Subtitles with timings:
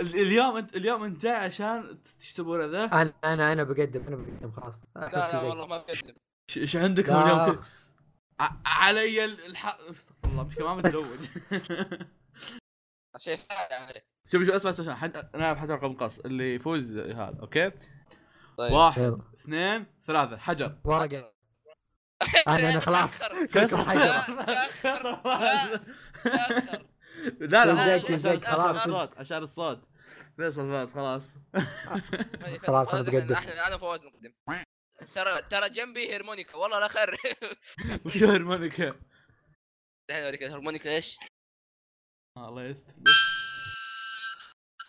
[0.00, 4.50] ال- اليوم انت اليوم انت جاي عشان تسمونه ذا أنا أنا أنا بقدم أنا بقدم
[4.52, 4.80] خلاص.
[4.96, 6.14] لا لا والله ما بقدم.
[6.50, 7.62] ش- إيش عندكم اليوم؟ كذا
[8.66, 11.18] علي الح أستغفر الله مش ما متزوج.
[13.18, 16.18] شيء ثاني شوف شوف اسمع اسمع حد نلعب حجر رقم قص.
[16.18, 17.70] اللي يفوز هذا أوكي؟
[18.58, 18.72] طيب.
[18.72, 19.22] واحد يلا.
[19.40, 20.36] اثنين ثلاثة.
[20.36, 20.78] حجر.
[20.84, 21.32] ورقه
[22.48, 23.22] أنا أنا خلاص.
[23.54, 24.10] كلكم حجر.
[27.40, 28.76] لا لا عشان- خلاص.
[28.86, 29.88] الصوت عشان الصوت.
[30.36, 31.36] فيصل فاز خلاص.
[32.66, 34.32] خلاص أنا بقدم إحنا أنا فواز نقدم
[35.14, 37.16] ترى ترى جنبي هرمونيكا والله لا خير.
[38.06, 38.88] وش هرمونيكا؟
[40.10, 41.18] الحين اوريك هرمونيكا إيش؟
[42.36, 42.94] آه، الله يستر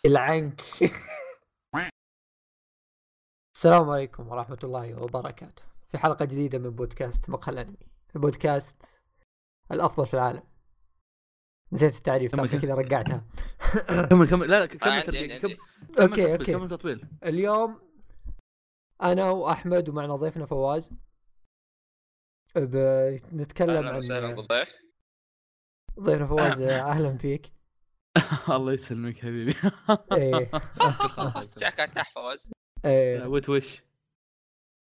[0.05, 0.61] العنك.
[3.55, 5.63] السلام عليكم ورحمة الله وبركاته.
[5.91, 7.87] في حلقة جديدة من بودكاست مقهى الأنمي.
[8.15, 8.77] البودكاست
[9.71, 10.43] الأفضل في العالم.
[11.71, 13.25] نسيت التعريف ترى عشان كذا رجعتها.
[14.09, 14.49] كمل كمل.
[14.49, 15.39] لا لا كمل عندي.
[15.39, 15.57] كمل.
[15.93, 16.37] تطويل، okay.
[16.53, 17.81] كمل تطويل اليوم
[19.03, 20.91] أنا وأحمد ومعنا ضيفنا فواز.
[22.55, 24.81] بنتكلم أهلا عن وسهلا بالضيف
[25.99, 27.53] ضيفنا فواز أهلا فيك.
[28.49, 29.55] الله يسلمك حبيبي.
[30.11, 30.51] إيه.
[31.47, 32.51] ساعة تحت فواز؟
[32.85, 33.25] إيه.
[33.25, 33.83] وت وش؟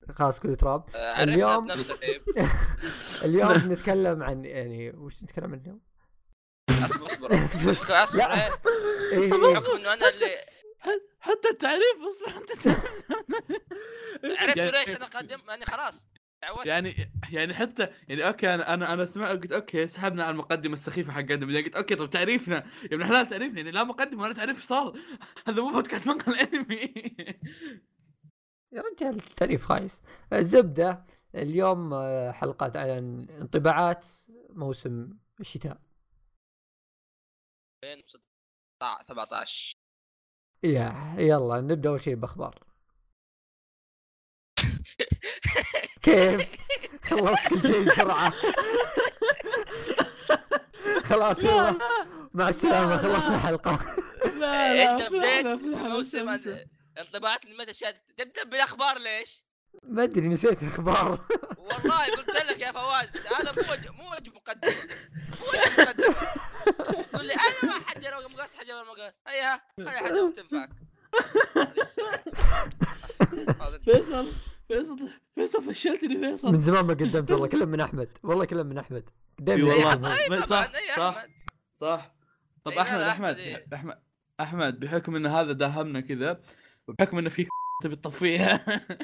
[0.10, 0.84] خلاص كل تراب.
[0.96, 1.68] اليوم-
[3.24, 5.82] اليوم بنتكلم عن يعني وش نتكلم عن اليوم؟
[6.86, 7.06] أصبر
[7.46, 8.18] أصبر أصبر.
[8.20, 8.34] لا.
[8.48, 8.54] إيه.
[9.12, 9.30] إيه.
[9.30, 10.28] بحكم إنه أنا اللي
[11.20, 13.04] حتى التعريف أصبر حتى التعريف.
[14.42, 16.10] عرفت يعني- ليش أنا اقدم يعني خلاص
[16.42, 16.66] تعودت.
[16.66, 16.96] يعني
[17.32, 21.22] يعني حتى يعني okay أنا أنا أنا سمعت قلت okay سحبنا على المقدمة السخيفة حق
[21.22, 21.40] قدم.
[21.48, 22.56] بعدين قلت okay طب تعريفنا.
[22.56, 25.00] يا ابن الحلال تعريفنا يعني لا مقدمة ولا تعريف صار.
[25.48, 26.94] هذا مو بودكاست مقهى الانمي
[28.72, 30.02] يا رجال التعريف خايس.
[30.34, 34.06] الزبدة اليوم آه، حلقة عن انطباعات
[34.50, 35.78] موسم الشتاء.
[37.94, 39.78] 2017
[40.64, 42.64] يا يلا نبدأ أول شيء بأخبار.
[46.04, 46.50] كيف؟
[47.04, 48.34] خلص كل شيء بسرعة.
[51.04, 51.76] خلاص يلا.
[52.34, 53.96] مع السلامة خلصنا الحلقة.
[54.40, 56.30] لا إنت لا بديت موسم.
[56.98, 59.44] انطباعات لمدى شاد تبدأ بالأخبار ليش؟
[59.84, 61.26] ما أدري نسيت الأخبار.
[61.58, 63.64] والله قلت لك يا فواز هذا مو
[64.04, 64.74] مو وجه مقدم.
[65.40, 66.14] مو وجه مقدم.
[66.66, 69.14] تقول لي أنا ما حجر مقاس حجر ولا مقاس.
[69.28, 70.70] هيها هذا حجر وتنفعك
[73.86, 74.28] فيصل
[74.68, 78.78] فيصل فيصل فشلتني من فيصل زمان ما قدمت والله كلام من أحمد والله كلام من
[78.78, 79.10] أحمد.
[79.40, 80.40] أي دائما والله.
[80.40, 81.32] صح صح أحمد.
[81.74, 82.16] صح.
[82.64, 83.68] طب أحمد أحمد أحمد إيه.
[83.74, 84.02] احمد
[84.40, 86.42] أحمد بحكم إن هذا داهمنا كذا
[86.88, 87.48] وبحكم إنه في
[87.84, 88.66] تبي تطفيها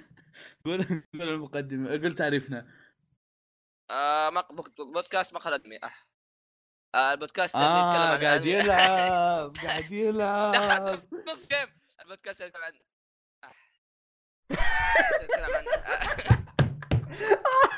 [0.65, 0.83] قول
[1.13, 2.67] قول المقدمة قول تعريفنا.
[3.91, 4.29] آه
[4.79, 5.77] بودكاست مقهى الأدمي.
[5.83, 5.91] آه،
[6.95, 8.45] البودكاست اللي يتكلم آه عن قاعد.
[8.45, 11.67] يلعب قاعد يلعب دخلت نص جيم
[12.01, 12.73] البودكاست اللي يتكلم عن
[13.43, 13.53] آه.
[15.21, 15.61] يتكلم آه.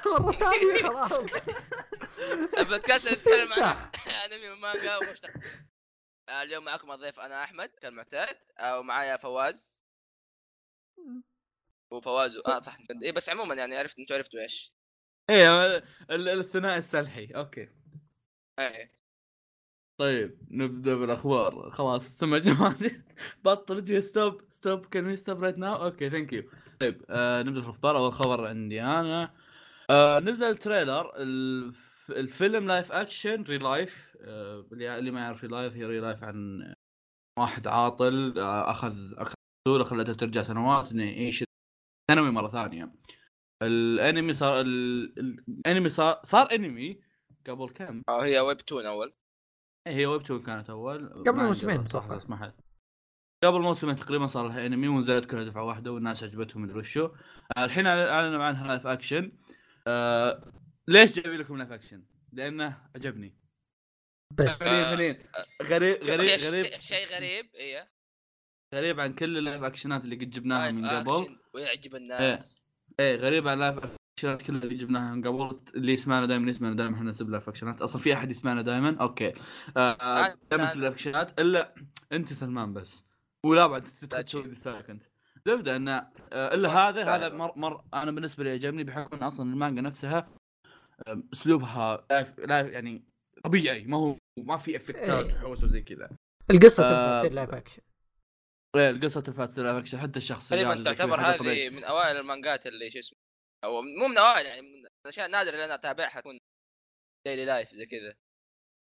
[0.06, 1.48] مرة ثانية خلاص
[2.60, 3.90] البودكاست اللي يتكلم عن.
[4.26, 5.30] أنمي ومانجا ومشتق
[6.30, 9.84] آه، اليوم معكم الضيف أنا أحمد كالمعتاد آه، ومعايا فواز
[11.92, 14.76] وفواز آه صح اي بس عموما يعني عرفت أنتوا عرفتوا إيش
[15.30, 17.70] إيه ال- ال- الثنائي السلحي أوكي
[18.60, 18.94] إيه
[19.98, 21.70] طيب نبدأ بالأخبار.
[21.72, 22.76] خلاص سمع جماعة.
[23.46, 26.44] بطل فيها stop stop can we stop right now okay thank you
[26.80, 27.98] طيب آه نبدأ في الأخبار.
[27.98, 29.34] أول خبر عندي أنا.
[29.90, 31.12] آه نزل trailer.
[31.18, 31.94] الف...
[32.10, 36.74] الفيلم live action ReLIFE آه اللي ما يعرف ReLIFE هي ReLIFE عن
[37.40, 39.34] واحد عاطل آه اخذ أخذ
[39.84, 41.44] خلته ترجع سنوات إنه يعيش
[42.12, 42.94] ثانوي مرة ثانية.
[43.64, 47.02] الأنمي صار ال- ال- الأنمي صار صار أنمي
[47.48, 49.14] قبل كم؟ آه، هي webtoon أول.
[49.88, 51.24] هي webtoon كانت أول.
[51.28, 51.88] قبل موسمين
[52.32, 52.54] حد.
[53.44, 57.10] قبل موسمين تقريبا صار لها انمي ونزلت كلها دفعة واحدة والناس عجبتهم مدري وشو.
[57.58, 59.32] آه، الحين اعلنوا عنها live action
[59.88, 60.52] آه
[60.88, 63.38] ليش جايب لكم live action؟ لأنه عجبني.
[64.32, 64.64] بس.
[64.64, 65.18] فعليا فعليا
[65.64, 66.66] غريب غريب غريب.
[66.80, 67.90] شيء- غريب إيه.
[68.76, 71.40] غريب عن كل ال live action ات اللي قد جبناها من قبل.
[71.54, 72.66] ويعجب الناس.
[73.00, 73.16] إيه.
[73.16, 73.76] غريب عن live
[74.14, 77.50] action ات كلها اللي جبناها من قبل اللي يسمعنا دائما يسمعنا دائما إحنا نسب live
[77.50, 79.34] action ات أصلا في أحد يسمعنا دائما okay.
[79.78, 81.76] آه دائما نسب اكشنات إلا
[82.12, 83.06] أنت سلمان بس.
[83.46, 84.56] ولا بعد لا تدخل
[84.90, 85.04] أنت.
[85.48, 87.16] زبدة إن آه إلا هذا.
[87.16, 90.30] هذا مر, مر أنا بالنسبة لي عجبني بحكم إن أصلا المانجا نفسها
[91.34, 93.04] أسلوبها life life يعني
[93.44, 93.86] طبيعي.
[93.86, 95.36] ما هو ما في effect ات إيه.
[95.36, 96.10] وحوس وزي كذا.
[96.52, 97.82] القصة آه، تنفع تصير live action
[98.76, 101.20] إيه، القصة تنفع تصير live action حتى الشخصيات تقريبا تعتبر.
[101.20, 103.23] هذه من أوائل المانجات اللي شو اسمه
[103.64, 106.38] أو مو من اوائل يعني من الأشياء النادرة اللي أنا أتابعها تكون
[107.28, 108.14] daily life زي كذا.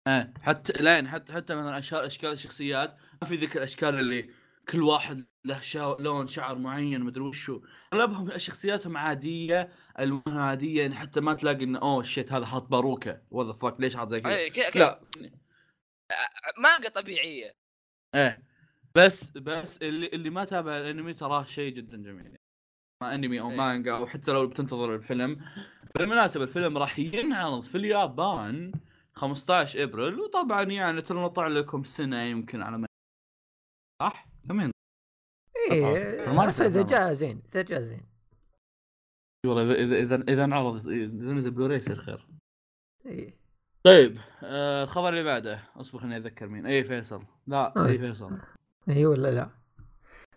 [0.09, 4.31] إيه حتى لين حتى حتى مثلا اشكال أشكال الشخصيات ما في ذيك الأشكال اللي
[4.69, 5.97] كل واحد له شا...
[6.01, 7.63] لون شعر معين مدري وشو.
[7.93, 13.23] أغلبهم شخصياتهم عادية ألوانها عادية يعني حتى ما تلاقي إنه oh shit هذا حاط باروكة.
[13.31, 15.01] what the fuck ليش حاط زي كذا؟ إيه، لا.
[16.59, 17.53] مانجا طبيعية.
[18.15, 18.43] إيه.
[18.95, 22.37] بس بس اللي اللي ما تابع الأنمي تراه شيء جدا جميل.
[23.03, 23.57] انمي أو إيه.
[23.57, 25.41] مانجا أو حتى لو بتنتظر الفيلم.
[25.95, 28.73] بالمناسبة الفيلم راح ينعرض في اليابان
[29.13, 32.87] 15 إبريل وطبعا يعني ترى نطلع لكم سنة يمكن على ما
[34.03, 34.61] صح؟ كم
[35.71, 38.03] إيه إذا جاء زين إذا جاء زين.
[39.47, 42.27] والله اذا اذا اذا انعرض إذا نزل بلوراي يصير خير.
[43.07, 43.37] إيه.
[43.83, 45.63] طيب آه الخبر اللي بعده.
[45.77, 46.67] اصبر خليني اتذكر مين.
[46.67, 47.23] اي فيصل.
[47.47, 47.87] لا.
[47.87, 48.39] اي فيصل.
[48.89, 49.51] اي ولا لا.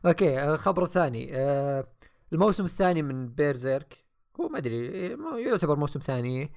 [0.06, 1.30] okay الخبر الثاني.
[1.34, 1.88] آه
[2.34, 4.06] الموسم الثاني من بيرزيرك
[4.40, 6.52] هو ما أدري ما- يعتبر موسم ثاني.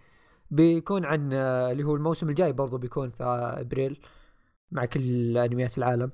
[0.50, 3.24] بيكون عن آه، اللي هو الموسم الجاي برضو بيكون في
[3.60, 4.06] ابريل
[4.70, 6.12] مع كل أنميات العالم.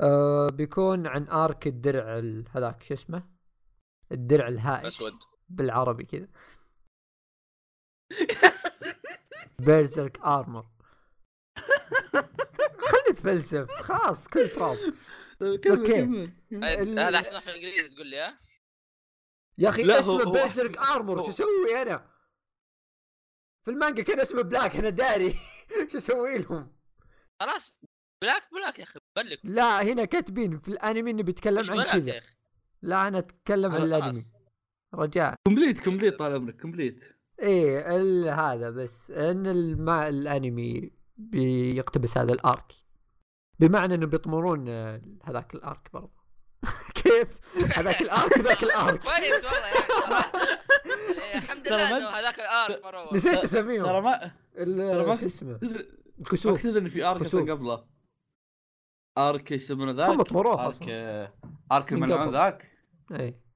[0.00, 3.22] آه بيكون عن ارك الدرع ال- هذاك شو اسمه؟
[4.12, 5.14] الدرع الهائج اسود
[5.48, 6.28] بالعربي كذا.
[9.58, 10.66] بيرزيرك ارمر
[12.78, 14.76] خلنا نتفلسف خلاص كل تراب.
[15.40, 15.60] طيب،.
[15.86, 16.30] كمل.
[16.52, 18.34] ال- هذا أحسن في الإنجليزي تقول لي ها؟
[19.58, 22.10] يا أخي اسمه أحسن- armor شو أسوي أنا؟
[23.64, 25.32] في المانجا كان اسمه black أنا داري.
[25.92, 26.72] شو أسوي لهم؟
[27.42, 27.80] خلاص
[28.22, 29.40] black black يا أخي black.
[29.44, 32.26] لا هنا كاتبين في الأنمي إنه بيتكلم عن black يا كذا أخي؟
[32.82, 34.04] لا أنا أتكلم عن الأنمي.
[34.04, 34.34] خلاص.
[34.94, 35.34] رجاء.
[35.46, 37.04] complete complete طال عمرك complete.
[37.40, 42.72] إيه ال- هذا بس إن الما الأنمي بيقتبس هذا الأرك.
[43.58, 46.15] بمعنى إنه بيطمرون آه، هذاك الأرك برضه
[47.02, 47.28] كيف؟
[47.78, 49.00] هذاك الآرك ذاك الآرك.
[49.08, 50.24] كويس والله يعني.
[51.22, 55.16] إيه، الحمد ترى لله ما إنه هذاك الآرك مرة نسيت ترى اسميهم ما ترى ما
[55.16, 55.84] شو اسمه؟ ما
[56.20, 57.20] الكسوف كنت إن في آرك.
[57.20, 57.86] أصلا قبله.
[59.18, 61.32] آرك إيش يسمونه ذاك؟ هم طمروه ارك أصلاً.
[61.72, 62.32] آرك من الملعون.
[62.32, 62.70] ذاك؟
[63.12, 63.46] إيه.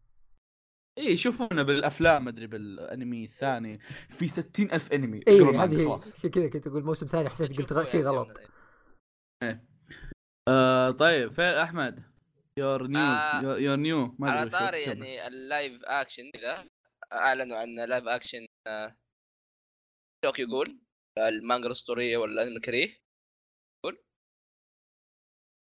[0.99, 3.79] اي يشوفونه بالأفلام مدري بالأنمي الثاني.
[4.11, 6.00] في ستين ألف أنمي إيه معك هذه
[6.32, 8.41] كذا كنت أقول موسم ثاني حسيت قلت شيء غلط.
[9.43, 9.61] يوم-
[10.49, 12.09] آه طيب فين أحمد.
[12.58, 14.50] يور آه، نيوز يور نيو ما على.
[14.50, 14.82] طاري.
[14.82, 16.69] يعني اللايف اكشن كذا
[17.12, 18.97] أعلنوا عن لايف اكشن آه،
[20.25, 20.81] توكيو جول
[21.19, 22.99] المانجا الأسطورية والأنمي الكريه.
[23.87, 24.02] جول.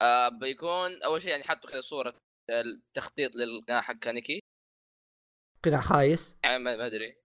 [0.02, 2.18] آه بيكون أول شيء يعني حطوا كذا صورة
[2.50, 4.40] التخطيط للقناع حق كانيكي.
[5.64, 6.36] قناع خايس.
[6.44, 7.20] يعني ما ما أدري.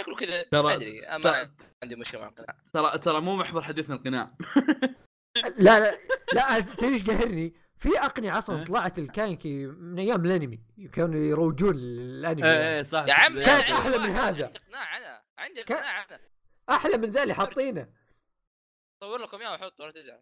[0.00, 3.62] شكله كذا ترى ما أدري ترى ما عندي مشكلة مع القناع ترى ترى مو محور
[3.62, 4.36] حديثنا القناع
[5.58, 5.98] لا لا
[6.34, 10.60] لا تدري إيش قهرني؟ في أقنعة أصلا إيه؟ طلعت الكانكي من أيام الأنمي
[10.92, 12.76] كانوا يروجون الأنمي إيه يعني.
[12.76, 14.44] إيه صح يا عم عندي أحلى من هذا.
[14.46, 16.20] عندي قناع أنا عندي كان- قناع أنا
[16.76, 17.88] أحلى من ذا اللي حاطينه
[19.02, 20.20] اصور لكم إياه واحط ولا تزعل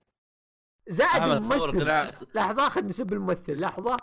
[0.89, 3.97] زائد صور الممثل لحظة خلينا نسب الممثل لحظة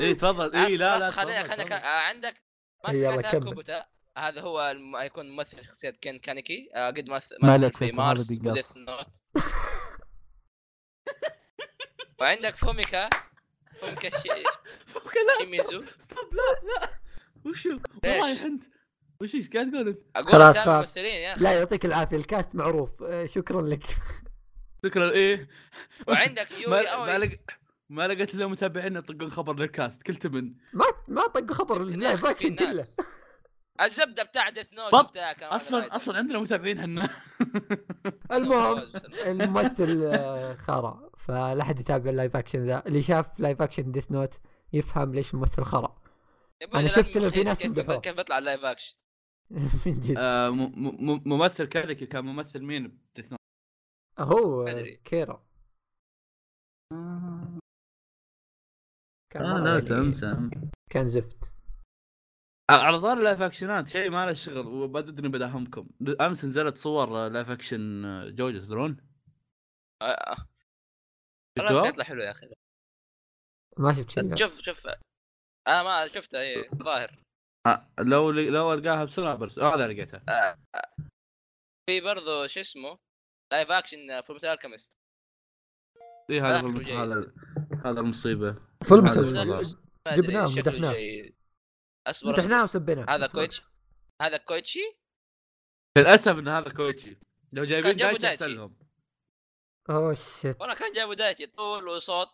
[0.00, 1.76] إيه تفضل إيه لا لا خلينا خلينا.
[1.84, 2.42] آه، عندك
[2.88, 3.42] إيه، كمل.
[3.44, 3.86] كوبوتا
[4.18, 4.96] هذا هو الم...
[4.96, 8.30] يكون ممثل شخصية كين كانيكي آه قد مثل ما مثل لك في مارس.
[8.44, 9.06] وديث نوت
[12.20, 13.08] وعندك فوميكا؟
[13.80, 14.28] فوميكا شي...
[14.92, 15.38] فوق لا.
[15.38, 16.88] شيميزو؟ ستوب لا لا.
[17.44, 17.80] وشو وين
[18.22, 18.64] رايح انت
[19.20, 20.98] وش إيش قاعد تقول انت؟ أقول خلاص، خلاص.
[21.36, 22.16] لا يعطيك العافية.
[22.16, 23.02] الكاست معروف.
[23.02, 23.84] آه، شكرا لك.
[24.84, 25.48] شكرا إيه.
[26.08, 27.38] وعندك يوري ما لق...
[27.88, 30.02] ما لقيت إلا متابعين يطقون خبر لل cast.
[30.02, 32.84] كلت من ما ما طق خبر ال live في اكشن كله.
[33.80, 37.08] الزبدة بتاع Death Note بط- بتاع كمان أصلا أصلا عندنا متابعين هنا
[38.32, 38.90] المهم
[39.26, 41.10] الممثل آه، خرا.
[41.18, 42.82] فلا حد يتابع ال live action ذا.
[42.86, 44.40] اللي شاف live action Death Note
[44.72, 46.02] يفهم ليش الممثل خرا.
[46.74, 48.00] أنا شفت إنه في ناس كيف, يمدحوه.
[48.00, 48.94] كيف بيطلع ال live action
[49.86, 50.14] من جد.
[50.18, 50.62] آه م...
[51.10, 51.22] م...
[51.26, 52.06] ممثل كاريكي.
[52.06, 53.40] كان ممثل مين بديث نوت؟
[54.18, 54.84] هو ما آه،.
[55.04, 55.46] كيرا
[59.32, 60.50] كان آه لا سم سم
[60.90, 61.55] كان زفت.
[62.70, 65.88] على طار اللايف اكشنات شيء ما له شغل وبدأني بداهمكم
[66.20, 68.02] أمس نزلت صور لايف اكشن
[68.34, 68.96] جوجو تدرون؟
[70.02, 70.36] آه،؟
[71.58, 72.46] بيطلع حلو يا أخي
[73.78, 74.36] ما شفت شيء.
[74.36, 74.86] شوف شوف
[75.68, 77.22] أنا ما شفتها إيه ظاهر
[77.66, 81.06] آه، لو لو ألقاها بسرعة برس آه، هذا لقيتها آه، آه.
[81.90, 82.98] في برضو شو اسمه
[83.52, 84.94] live action Fullmetal Alchemist
[86.30, 87.32] اي هذا.
[87.84, 88.56] هذا المصيبة
[88.88, 89.62] Fullmetal
[90.08, 90.92] جبناه.
[90.92, 91.35] جيد.
[92.06, 92.62] أصبر مدحناه.
[92.64, 93.62] وسبيناه هذا كويتشي
[94.22, 94.80] هذا كويتشي؟
[95.98, 97.18] للأسف إن هذا كويتشي.
[97.52, 98.26] لو جايبين دايتشي.
[98.26, 98.78] احسن لهم
[99.90, 100.60] oh shit.
[100.60, 102.28] والله كان جابوا دايتشي طول وصوت.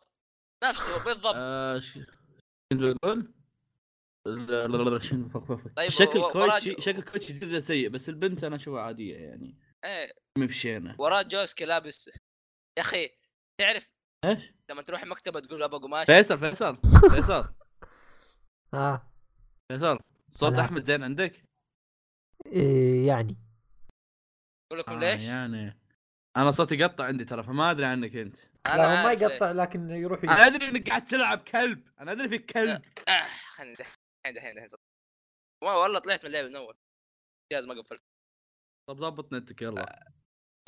[0.64, 1.34] نفسه بالضبط.
[1.38, 1.78] آه،
[4.98, 5.60] شنو فوق.
[5.76, 9.58] طيب، شكل وراج- شكل كويتشي جدا سيء بس البنت أنا أشوفها عادية يعني.
[9.84, 10.12] إيه.
[10.38, 10.96] مي بشينة.
[10.98, 12.08] وراه جوسكي لابس
[12.78, 13.10] يا أخي
[13.60, 13.92] تعرف
[14.24, 14.38] إيش؟
[14.70, 16.78] لما تروح المكتبه تقول أبغى قماش؟ فيصل فيصل
[17.10, 17.54] فيصل.
[18.74, 19.11] آه.
[19.78, 19.98] فيصل
[20.30, 20.64] صوت هلا.
[20.64, 21.44] أحمد زين عندك؟
[22.46, 23.36] إيه يعني.
[24.66, 25.78] أقول لكم آه، ليش؟ يعني.
[26.36, 28.36] أنا صوتي يقطع عندي ترى فما أدري عنك أنت.
[28.66, 29.12] أنا لا هو ما.
[29.12, 31.88] يقطع لكن يروح أنا أدري إنك قاعد تلعب كلب.
[32.00, 32.82] أنا أدري فيك كلب.
[33.08, 33.26] آه،
[33.56, 34.68] خليني دحين دحين دحين.
[34.68, 34.80] صوت.
[35.64, 36.76] والله طلعت من اللعبه من أول.
[37.52, 38.02] جهاز ما قفلت.
[38.88, 39.82] طب ضبط نتك يلا.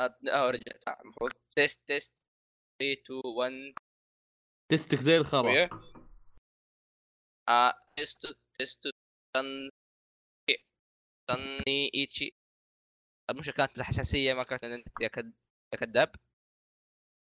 [0.01, 1.31] آه آه، رجع آه، المفروض.
[1.57, 2.15] تيست تيست.
[2.83, 3.75] 3 2 1
[4.73, 5.69] تستك زي الخرا.
[7.49, 8.94] آه تيست تيست.
[11.29, 12.35] تني إيتشي.
[13.31, 15.09] المشكلة كانت من الحساسية ما كانت انت يا
[15.79, 16.15] كذاب.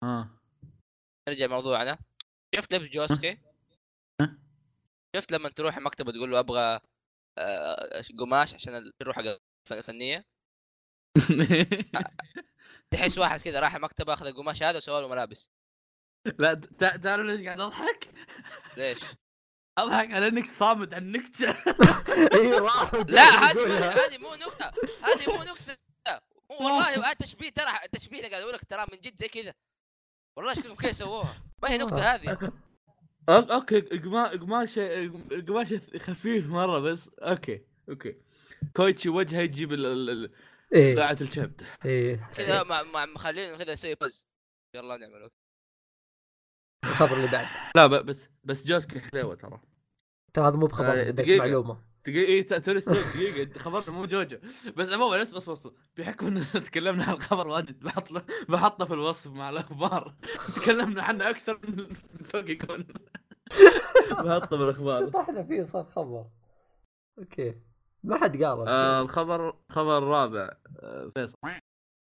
[0.04, 0.40] آه.
[1.30, 1.98] نرجع موضوعنا
[2.56, 3.38] شفت لبس جوسكي؟
[5.16, 6.80] شفت لما تروح المكتبة تقول له أبغى
[7.38, 10.26] آه، قماش عشان تروح حق الفن- الفنية؟
[12.92, 15.50] تحس واحد كذا راح المكتبة أخذ القماش هذا وسوى له ملابس.
[16.40, 18.14] لا تع- تعرف ليش قاعد أضحك؟
[18.78, 19.00] ليش؟
[19.84, 21.50] أضحك على إنك صامد عن النكتة.
[22.34, 22.50] اي
[23.08, 24.72] لا هذه هذه مو نكتة.
[25.04, 25.78] هذه مو نكتة.
[26.50, 29.54] مو والله هذا تشبيه ترى التشبيه اللي قاعد أقول لك ترى من جد زي كذا.
[30.38, 31.44] والله شكلهم كذا سووها.
[31.64, 32.52] ما هي نكتة هذه.
[33.30, 34.80] okay قما- قماش
[35.48, 37.10] قماش خفيف مرة بس.
[37.20, 38.16] okay okay.
[38.76, 40.32] كويتشي وجهه يجيب ال- ال- ال-
[40.74, 41.12] إيه.
[41.12, 42.64] الكبد إيه كذا
[43.16, 44.26] مخلينه كذا يسوي بز.
[44.76, 45.30] يلا نعمل
[46.84, 47.48] الخبر اللي بعد.
[47.76, 49.60] لا بس بس جوسكي حلوة ترى.
[50.34, 51.40] ترى هذا مو آه، بخبر بس دقيقة.
[51.40, 51.90] معلومة.
[52.06, 52.80] دقيقة اي توني
[53.16, 54.38] دقيقة أنت خبرنا مو جوجو.
[54.78, 58.94] بس عموما اصبر اصبر اصبر بحكم إن تكلمنا عن الخبر واجد بحط له بحطه في
[58.94, 60.16] الوصف مع الأخبار.
[60.56, 61.88] تكلمنا عنه أكثر من
[62.30, 62.88] توكي كون
[64.12, 66.26] بحطه بالاخبار شطحنا فيه صار خبر.
[67.20, 67.56] أوكي.
[68.04, 71.38] ما حد قال آه الخبر خبر الرابع آه فيصل.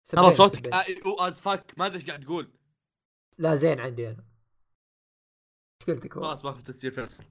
[0.04, 0.74] ترى صوتك.
[0.74, 2.52] آه أو as fuck ما أدري إيش قاعد تقول.
[3.38, 4.27] لا زين عندي أنا.
[5.88, 6.22] مشكلتك هو.
[6.22, 7.24] خلاص باخذ تسجيل فيصل.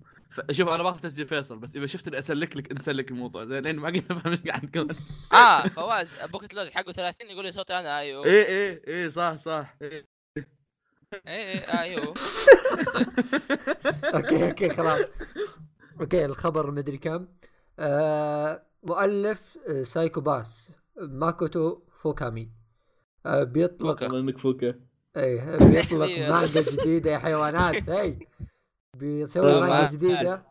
[0.52, 3.46] شوف أنا باخذ تسجيل فيصل بس إذا شفت إني أسلك لك انت سلك الموضوع.
[3.46, 4.96] زين لأن ما قد نفهم إيش قاعد تقول
[5.34, 8.26] آه فواز packet loss حقه 30 يقول لي صوتي أنا أيوه.
[8.26, 10.06] إيه إيه إيه صح صح إيه.
[10.38, 10.44] إيه
[11.28, 12.14] إيه أيوه.
[14.16, 15.06] okay okay خلاص.
[16.02, 17.28] okay الخبر مدري كم.
[17.80, 22.52] آه مؤلف آه، Psycho-Pass ماكوتو فوكامي.
[23.26, 24.06] آه بيطلق فوكا.
[24.06, 24.87] والله إنك
[25.18, 26.30] إيه بيطلق حبيبي.
[26.30, 28.20] مانجا جديدة يا حيوانات هي
[28.98, 29.70] بيسوي طبعاً.
[29.70, 30.44] مانجا جديدة.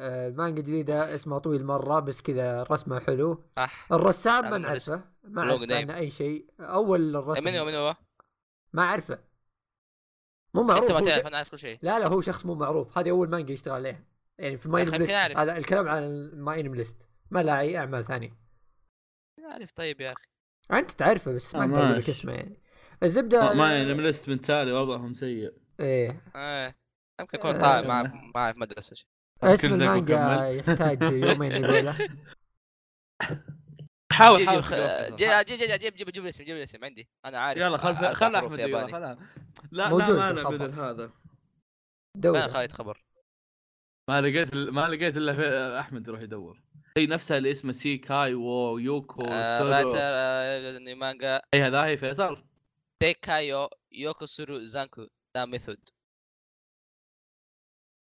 [0.00, 3.44] آه المانجا جديدة اسمها طويل مرة بس كذا رسمه حلو.
[3.52, 3.92] صح.
[3.92, 4.58] الرسام ما.
[4.58, 5.76] نعرفه ما.
[5.76, 6.46] عنه أي شيء.
[6.60, 7.44] أول الرسم.
[7.44, 7.94] من هو من هو؟
[8.72, 9.18] ما أعرفه.
[10.54, 11.78] مو معروف انت ما تعرف أنا أعرف كل شيء.
[11.82, 12.98] لا لا هو شخص مو معروف.
[12.98, 14.04] هذه أول مانجا يشتغل عليها.
[14.38, 15.12] يعني في MyAnimeList.
[15.12, 17.08] هذا الكلام عن ال MyAnimeList.
[17.30, 18.36] ما له أي أعمال ثانية.
[19.50, 20.22] عارف طيب يا أخي.
[20.72, 22.08] أنت تعرفه بس ما آه، أقدر أقول لك.
[22.08, 22.58] اسمه يعني.
[23.02, 25.52] الزبدة ما يعني من ليست من تالي وضعهم سيء.
[25.80, 26.22] إيه.
[26.36, 26.76] إيه.
[27.20, 27.60] يمكن يكون آه.
[27.60, 28.02] طالع ما
[28.34, 29.06] ما اعرف مدرسه شيء
[29.44, 30.48] اسم المانجا.
[30.48, 31.96] يحتاج يومين يقوله.
[34.12, 34.62] حاول جيب حاول
[35.16, 35.28] جيب.
[35.46, 37.08] جيب جيب جيب جيب جيب الاسم جيب الاسم عندي.
[37.24, 37.60] أنا عارف.
[37.60, 38.66] يلا خل خل أحمد لا
[39.72, 40.48] لا في ما أنا.
[40.48, 41.02] بدل هذا.
[41.02, 41.10] أنا
[42.16, 43.04] دور خالد خبر؟
[44.10, 46.62] ما لقيت ما لقيت إلا في أحمد يروح يدور.
[46.96, 51.40] هي نفسها اللي اسمها سي كاي و يوكو آه، رايتر آه، مانجا.
[51.54, 52.51] اي هذا هي فيصل.
[53.02, 55.06] تيكايو يوكوسورو زانكو
[55.36, 55.88] دا ميثود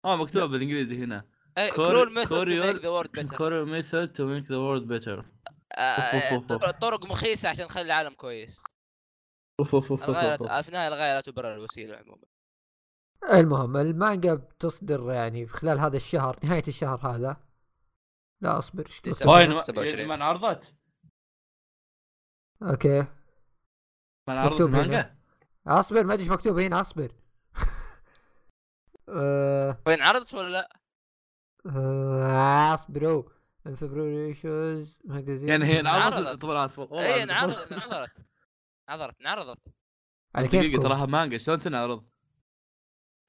[0.06, 1.28] آه مكتوب بالانجليزي هنا
[1.76, 5.26] كرول ميثود تو كوريو- ميك ذا وورد بيتر كوري ميثود تو ميك ذا وورد بيتر.
[6.82, 8.64] طرق مخيسه عشان نخلي العالم كويس.
[9.60, 12.24] اوف اوف اوف الغايه اوف لا- في النهايه الغاية لا تبرر الوسيلة عموما.
[13.34, 17.48] المهم المانجا بتصدر يعني في خلال هذا الشهر نهاية الشهر هذا.
[18.42, 20.08] لا أصبر إيش لسه كتبت؟ ما- وين 27.
[20.08, 20.76] ما انعرضت؟
[22.64, 23.08] okay.
[24.28, 24.78] ما مكتوب هنا.
[24.84, 25.16] المانجا؟
[25.68, 27.12] اصبر ما ادري إيش مكتوب هنا اصبر
[29.10, 30.82] آه، وين عرضت ولا لا؟
[32.74, 33.24] اصبروا
[33.68, 36.42] in February issues magazine يعني هي انعرضت انعرضت.
[36.42, 37.24] طبعا اصبر اي.
[37.24, 38.12] انعرضت انعرضت
[38.90, 39.60] انعرضت انعرضت
[40.36, 42.06] على كيفكم تراها مانجا شلون تنعرض؟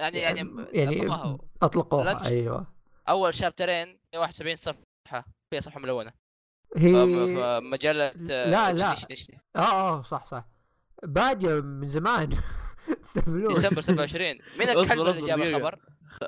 [0.01, 1.39] يعني يعني يعني.
[1.63, 2.67] أطلقوها أيوه
[3.09, 6.13] أول شابترين 71 صفحة فيها صفحة ملونة
[6.77, 8.95] هي فمجله لا، لا.
[9.57, 10.52] آه آه صح صح
[11.05, 12.31] باديه من زمان.
[13.05, 14.27] استهبلون ديسمبر 27
[14.59, 15.41] مين الكلب اللي جاب.
[15.43, 15.79] الخبر؟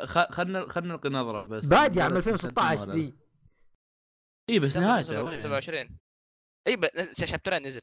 [0.07, 1.66] خ- خلنا خلنا نلقي نظرة بس.
[1.66, 3.14] باديه عام 2016 ذي
[4.50, 5.38] إي بس ديسمبر نهايته.
[5.38, 5.99] 27
[6.66, 7.81] إي ب- نزل- شابترين نزل.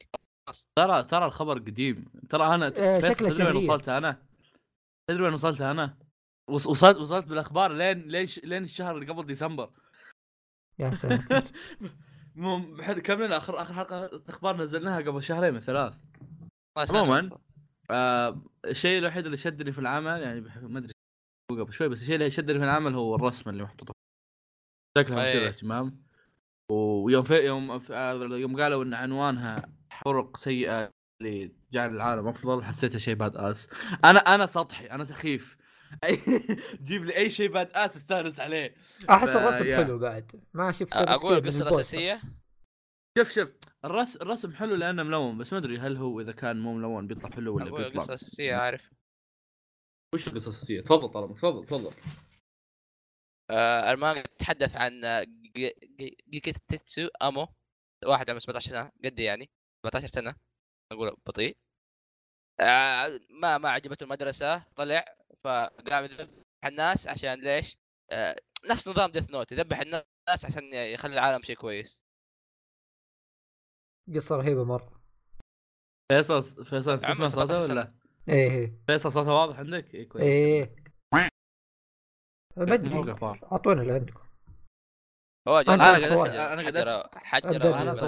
[0.76, 2.04] ترى ترى الخبر قديم.
[2.30, 3.56] ترى أنا فيصل شكله تدري وين.
[3.56, 4.22] وصلت أنا؟
[5.10, 5.98] تدري وين وصلت أنا؟
[6.50, 9.70] وص- وصلت وصلت بالأخبار لين لين ش- لين الشهر اللي قبل ديسمبر.
[10.78, 11.42] يا ساتر.
[12.34, 15.94] مو- حد- كم لنا؟ اخر آخر حلقه أخبار نزلناها قبل شهرين من ثلاث.
[16.76, 17.30] عموما
[17.90, 20.92] آه الشيء الوحيد اللي شدني في العمل يعني بح- ما أدري
[21.50, 23.90] قبل شوي بس الشيء اللي شدني في العمل هو الرسم اللي محطوط.
[24.98, 25.48] شكلها مثير أي.
[25.48, 26.02] اهتمام
[26.70, 27.92] ويوم في يوم في
[28.40, 29.62] يوم قالوا إن عنوانها
[30.04, 30.90] طرق سيئة
[31.22, 33.68] لجعل العالم أفضل حسيتها شيء badass
[34.04, 35.56] أنا أنا سطحي أنا سخيف.
[36.88, 38.74] جيب لي أي شيء badass استانس عليه.
[39.10, 39.64] أحس الرسم.
[39.76, 40.42] حلو بعد.
[40.54, 41.62] ما شفت أقول القصة.
[41.68, 42.20] الاساسيه
[43.18, 43.48] شوف شوف
[43.84, 47.30] الرسم الرسم حلو لأنه ملون بس ما أدري هل هو إذا كان مو ملون بيطلع
[47.30, 48.90] حلو ولا أقول بيطلع القصة الاساسيه عارف.
[50.14, 51.90] وش القصة الأساسية؟ تفضل طالما تفضل تفضل.
[53.50, 55.22] آه المانجا تتحدث عن آه،
[55.56, 57.48] جي- جي- جيكيتسو أمو
[58.06, 59.50] واحد عمره 17 سنة قدي يعني
[59.86, 60.34] 17 سنة
[60.92, 61.56] أقول بطيء.
[62.60, 65.04] آه ما ما عجبته المدرسة طلع
[65.44, 66.28] فقام يذبح
[66.64, 67.76] الناس عشان ليش؟
[68.10, 68.36] آه
[68.70, 72.02] نفس نظام ديث نوت يذبح الناس عشان يخلي العالم شيء كويس.
[74.14, 75.02] قصة رهيبة مرة
[76.12, 77.72] فيصل فيصل تسمع 17 صوته.
[77.74, 77.94] ولا؟
[78.28, 80.76] إيه إيه فيصل صوته واضح عندك؟ اي كويس إيه
[82.56, 84.20] ما ادري قفار أعطونا اللي عندكم
[85.48, 86.02] هو أنا جل- قاعد
[87.86, 88.00] أنا.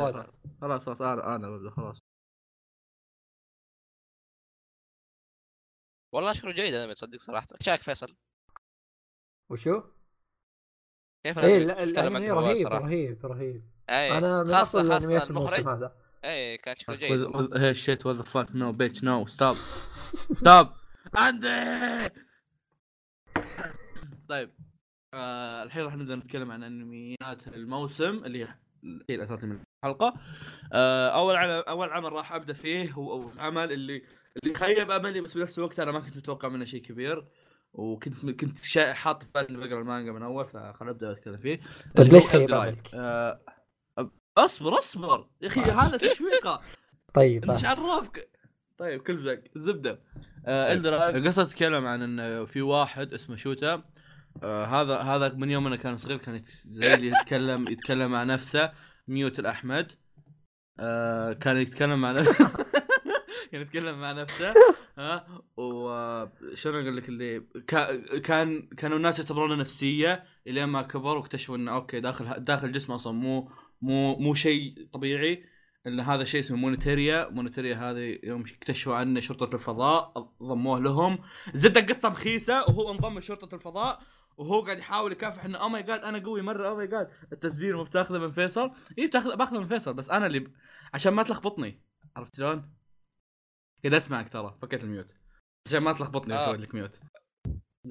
[0.60, 1.98] خلاص خلاص أنا أنا خلاص
[6.14, 8.16] والله شكله جيد أنا تصدق صراحة إيش رأيك فيصل؟
[9.50, 9.82] وشو؟
[11.24, 15.30] كيف إيه الأنمي؟ لا، الأنمي رهيب؟ رهيب رهيب اي أنا من خاصة أفضل خاصة الأنميات
[15.30, 15.92] الموسم المخرج هذا.
[16.24, 17.56] اي كان شكله جيد.
[17.56, 19.56] hey shit what the fuck no bitch no stop
[20.32, 20.68] stop
[21.14, 21.48] عندي
[24.28, 24.50] طيب
[25.14, 28.48] آه الحين راح نبدأ نتكلم عن أنميات الموسم اللي هي
[29.10, 30.14] الاساسي من الحلقة.
[30.72, 34.02] آه أول عمل أول عمل راح أبدأ فيه هو عمل اللي
[34.42, 37.24] اللي خيب أملي بس بنفس الوقت أنا ما كنت متوقع منه شيء كبير.
[37.72, 38.92] وكنت كنت شا...
[38.92, 41.60] حاط في بالي اني بقرأ المانجا من أول فخل ابدا اتكلم فيه.
[41.96, 42.54] طيب ليش خيب.
[42.54, 43.40] أملك؟ آه
[44.38, 45.26] اصبر اصبر.
[45.42, 46.60] يا أخي هذا تشويقة.
[47.14, 47.68] طيب إيش آه.
[47.68, 48.30] عرفك؟
[48.78, 49.42] طيب كل زق.
[49.56, 50.00] زبدة.
[50.46, 53.82] آه الدرا القصة تتكلم عن إن في واحد اسمه شوتا.
[54.42, 58.72] آه هذا هذا من يوم أنا كان صغير كان زي اللي يتكلم يتكلم مع نفسه.
[59.08, 59.92] ميوت الأحمد.
[60.80, 62.34] آه كان يتكلم مع نفسه.
[63.52, 64.54] كان يتكلم مع نفسه.
[64.98, 71.56] ها وشلون أقول لك اللي كا- كان كانوا الناس يعتبرونه نفسية إلين ما كبر واكتشفوا
[71.56, 73.50] إنه okay داخل داخل جسمه أصلا مو
[73.82, 75.44] مو مو شيء طبيعي
[75.86, 77.28] الا هذا شيء اسمه مونيتيريا.
[77.30, 81.18] مونيتيريا هذه يوم اكتشفوا عنه شرطة الفضاء ضموه لهم.
[81.54, 84.00] زبدة قصة مخيسه وهو انضم لشرطة الفضاء
[84.36, 87.76] وهو قاعد يحاول يكافح إنه oh my god أنا قوي مرة oh my god التسجيل
[87.76, 88.70] مو بتاخذه من فيصل.
[88.98, 90.52] اي بتاخذ باخذه من فيصل بس أنا اللي ب...
[90.94, 91.82] عشان ما تلخبطني.
[92.16, 92.72] عرفت شلون؟
[93.82, 95.14] كذا أسمعك ترى فكيت ال mute.
[95.66, 96.44] عشان ما تلخبطني آه.
[96.44, 97.00] أسوي لك mute.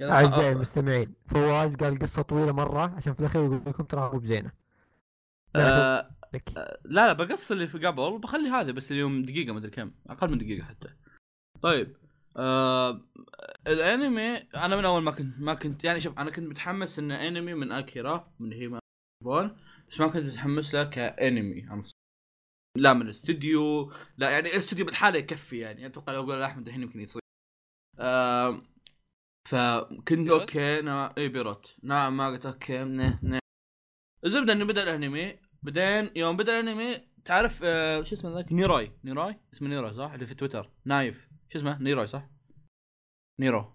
[0.02, 4.63] أعزائي المستمعين فواز قال قصة طويلة مرة عشان في الأخير يقول لكم ترى مو بزينة.
[5.56, 6.44] آه لك
[6.86, 10.32] لا لا بقص اللي في قبل وبخلي هذه بس اليوم دقيقة ما أدري كم أقل
[10.32, 10.90] من دقيقة حتى.
[11.62, 11.98] طيب
[12.38, 13.02] آه
[13.68, 17.54] الأنمي أنا من أول ما كنت ما كنت يعني شوف أنا كنت متحمس انه أنمي
[17.54, 18.80] من أكيرا من هي
[19.24, 19.58] بون
[19.90, 21.84] بس ما كنت متحمس له كأنمي؟
[22.78, 27.00] لا من الاستديو لا يعني الاستديو بالحالة يكفي يعني أتوقع لو أقول احمد الحين يمكن
[27.00, 27.22] يصير.
[28.00, 28.62] آه
[29.50, 33.40] فكنت؟ أوكي أنا اي بيروت نعم ما قلت أوكي نه نه
[34.26, 35.36] الزبده إنه بدأ الأنمي.
[35.64, 38.92] بعدين يوم بدأ الأنمي تعرف آه شو اسمه ذاك؟ نيروي.
[39.04, 40.70] نيروي؟ اسمه نيروي صح؟ اللي في تويتر.
[40.86, 41.30] نايف.
[41.54, 42.30] شو اسمه؟ نيروي صح؟
[43.40, 43.74] نيرو.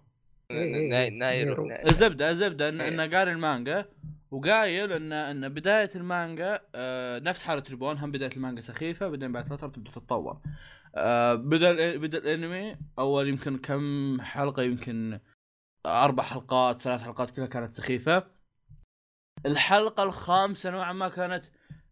[0.51, 1.71] إيه، ناي- إيه، نايرو.
[1.89, 2.69] الزبدة الزبدة.
[2.69, 3.09] انه إيه.
[3.09, 3.85] قاري المانجا
[4.31, 7.97] وقايل ان إن بداية المانجا آه نفس حالة ريبورن.
[7.97, 10.41] هم بداية المانجا سخيفة بعدين بعد فترة تبدأ تتطور.
[10.95, 15.19] آه بدأ بدأ الأنمي أول يمكن كم حلقة يمكن
[15.85, 18.38] أربع حلقات ثلاث حلقات كلها كانت سخيفة.
[19.45, 21.45] الحلقة الخامسة نوعا ما كانت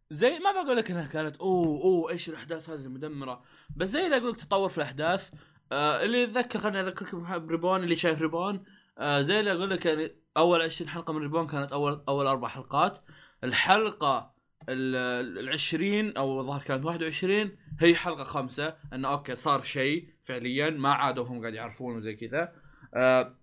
[0.10, 3.44] زي ما بقول لك إنها كانت أوه أوه إيش الأحداث هذه المدمرة.
[3.76, 5.32] بس زي اللي أقول لك تطور في الأحداث.
[5.72, 8.64] آه اللي يتذكر خليني اذكركم بريبون اللي شايف ريبون.
[8.98, 12.48] آه زي اللي أقول لك يعني أول 20 حلقة من ريبون كانت أول أول أربع
[12.48, 13.04] حلقات.
[13.44, 14.34] الحلقة
[14.70, 14.96] ال
[15.40, 18.76] ال 20 أو الظاهر كانت 21 هي حلقة خمسة.
[18.94, 22.54] إنه okay صار شيء فعليا ما عادوا هم قاعد يعرفون وزي كذا.
[22.94, 23.38] آه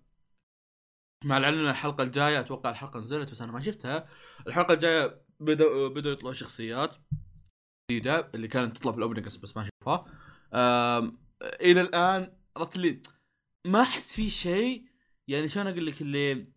[1.23, 4.07] مع العلم إن الحلقة الجاية أتوقع الحلقة نزلت بس أنا ما شفتها.
[4.47, 6.95] الحلقة الجاية بدأوا بدأوا يطلعوا شخصيات
[7.91, 9.69] جديدة اللي كانت تطلع في ال opening بس ما
[10.53, 13.01] آم، إلى الآن عرفت اللي
[13.67, 14.85] ما أحس في شيء
[15.27, 16.47] يعني شلون أقول لك اللي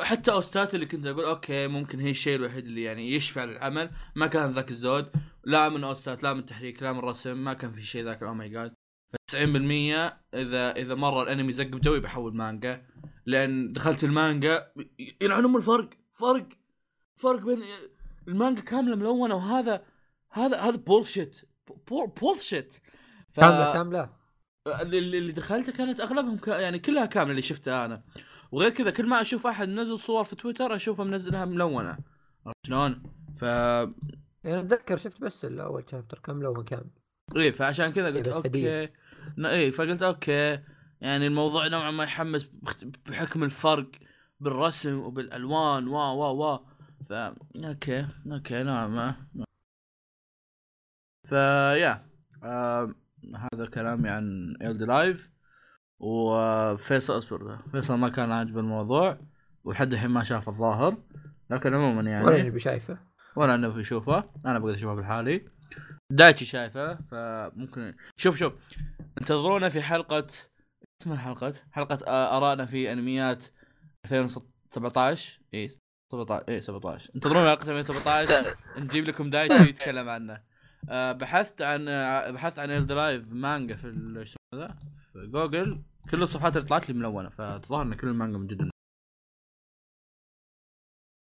[0.00, 3.90] حتى OST ات اللي كنت أقول okay ممكن هي الشيء الوحيد اللي يعني يشفع للعمل.
[4.16, 5.12] ما كان ذاك الزود
[5.44, 8.22] لا من OST ات لا من تحريك لا من رسم ما كان في شيء ذاك
[8.22, 8.74] oh my God
[9.32, 9.36] 90%
[10.34, 12.82] إذا إذا مرة الأنمي زق بجوي بحول مانجا
[13.26, 14.72] لأن دخلت المانجا
[15.22, 16.48] يلعن ام الفرق فرق
[17.16, 17.62] فرق بين
[18.28, 19.84] المانجا كاملة ملونة وهذا
[20.30, 21.36] هذا هذا bullshit
[21.90, 22.76] bullshit
[23.30, 23.40] ف...
[23.40, 24.10] كاملة كاملة.
[24.80, 26.48] اللي, اللي دخلتها كانت أغلبهم ك...
[26.48, 28.02] يعني كلها كاملة اللي شفتها أنا.
[28.52, 31.98] وغير كذا كل ما أشوف أحد منزل صور في تويتر أشوفه منزلها ملونة.
[32.46, 33.02] عرفت شلون؟
[33.38, 36.90] ف يعني أتذكر شفت بس الأول chapter كامل أو كامل
[37.36, 38.88] إيه فعشان كذا إيه قلت بس okay.
[39.38, 40.58] إيه فقلت okay.
[41.00, 42.50] يعني الموضوع نوعا ما يحمس
[43.06, 43.90] بحكم الفرق
[44.40, 46.58] بالرسم وبالألوان وا وا وا.
[47.08, 47.12] ف
[47.64, 49.14] okay okay نوعا ما.
[51.28, 52.06] فيا
[52.42, 52.94] آه
[53.52, 55.30] هذا كلامي عن إلد لايف
[55.98, 59.18] وفيصل اصبر فيصل ما كان عاجبه الموضوع
[59.64, 60.96] ولحد الحين ما شاف الظاهر.
[61.50, 62.98] لكن عموما يعني ولا اني بشايفه
[63.36, 65.48] ولا انه بيشوفه أنا بقدر أشوفه بالحالي.
[66.12, 68.52] دايتشي شايفه فممكن شوف شوف.
[69.20, 70.26] انتظرونا في حلقة
[71.02, 73.44] اسمها حلقة؟ حلقة آه، ارائنا في أنميات
[74.04, 75.68] 2017 اي
[76.12, 80.42] 17 اي 17 انتظرونا حلقه 2017 نجيب لكم دايتشي يتكلم عنه.
[80.88, 84.76] آه، بحثت عن آه، بحثت عن إلد لايف مانجا في ال- إيش اسمه ذا؟
[85.12, 88.70] في جوجل كل الصفحات اللي طلعت لي ملونة فالظاهر إن كل المانجا من جدا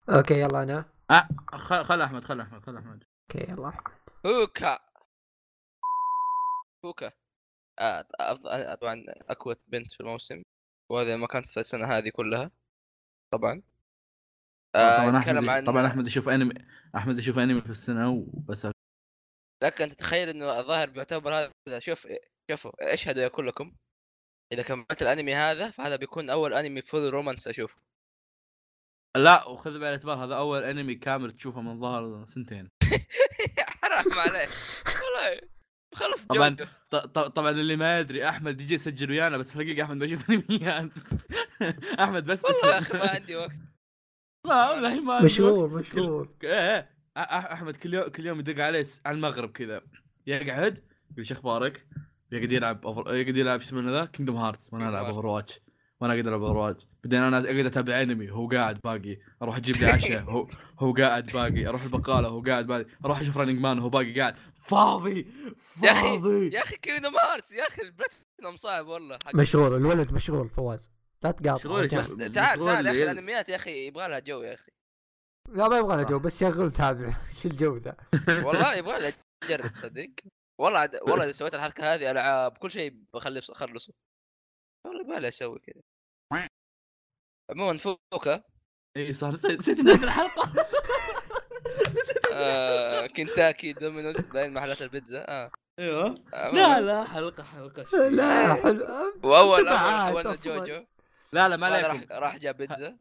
[0.10, 0.86] okay يلا أنا.
[1.12, 3.04] آه خل, خل أحمد خل أحمد خل أحمد.
[3.32, 3.74] okay يلا
[4.26, 4.80] فوكا
[6.86, 7.12] فوكا
[7.80, 10.44] آه أفضل طبعا اقوى بنت في الموسم
[10.92, 12.52] وهذا ما كان في السنة هذه كلها
[13.34, 13.64] طبعا.
[14.76, 16.54] آه طبعا نتكلم احمد عن طبعا أحمد يشوف أنمي
[16.96, 18.68] أحمد يشوف أنمي في السنة وبس.
[19.64, 22.08] لك ان تتخيل إنه الظاهر بيعتبر هذا شوف
[22.52, 23.76] شوفوا اشهدوا يا كلكم
[24.54, 27.82] إذا كملت الأنمي هذا فهذا بيكون أول أنمي full romance أشوفه.
[29.18, 32.70] لا وخذ بعين الاعتبار هذا أول أنمي كامل تشوفه من ظهر سنتين.
[33.82, 34.50] حرام عليك
[34.88, 35.55] والله.
[35.96, 36.50] خلص طبعاً.
[36.50, 40.06] جوجو ط- ط- طبعا اللي ما يدري أحمد يجي يسجل ويانا بس الحقيقة أحمد ما
[40.06, 40.90] يشوف انميات
[42.04, 42.98] أحمد بس والله يا أخي.
[42.98, 43.52] ما عندي وقت
[44.46, 45.70] لا والله ما عندي مشهور.
[45.80, 46.90] مشهور إيه إيه.
[47.18, 49.82] أحمد كل يوم كل يوم يدق علي على المغرب كذا
[50.28, 50.82] يقعد يقول
[51.18, 51.88] إيش أخبارك؟
[52.32, 53.16] يقعد يلعب أوفر...
[53.16, 55.06] يقعد يلعب إيش اسمه ذا؟ كينجدم هارتس وأنا Kingdom العب.
[55.06, 55.60] اوفر واتش
[56.02, 59.76] وأنا قاعد ألعب اوفر واتش بعدين أنا قاعد أتابع انمي هو قاعد باقي أروح أجيب
[59.78, 60.48] لي عشاء هو
[60.80, 64.36] هو قاعد باقي أروح البقالة هو قاعد باقي أروح أشوف رانينج مان وهو باقي قاعد
[64.68, 65.34] فاضي
[65.84, 66.50] يا أخي- فاضي.
[66.56, 69.20] يا أخي كينجدم هارتس يا أخي البلاتنم صعب والله.
[69.36, 70.90] مشغول الولد مشغول فواز.
[71.24, 71.88] لا تقاطع مشغول.
[71.88, 74.72] بس تعال تعال يا أخي؟ الأنميات يا أخي يبغى لها جو يا أخي.
[75.50, 77.08] لا ما يبغى له جو بس شغل تابع.
[77.36, 77.96] إيش الجو ذا؟
[78.30, 80.10] والله يبغى لها تجرب صدق.
[80.60, 80.96] والله عد...
[80.96, 83.94] والله إذا سويت الحركة هذه ألعاب كل شيء بخلي اخلصه
[84.86, 85.82] والله يبغى لها أسوي كذا.
[87.52, 88.44] عموما فوكا.
[88.98, 90.65] اي صح نسيت نسيت إن عندنا حلقه نسيت
[92.34, 95.26] آه كنتاكي دومينوز بعدين محلات البيتزا.
[95.28, 95.52] آه.
[95.80, 96.16] أيوه.
[96.34, 96.58] عموماً.
[96.60, 98.10] لا لا حلقة حلقة شوي.
[98.10, 100.36] لا حلو واول تبعات اول.
[100.36, 100.86] جوجو.
[101.34, 102.02] لا لا ما عليكم.
[102.12, 102.98] راح جاب بيتزا.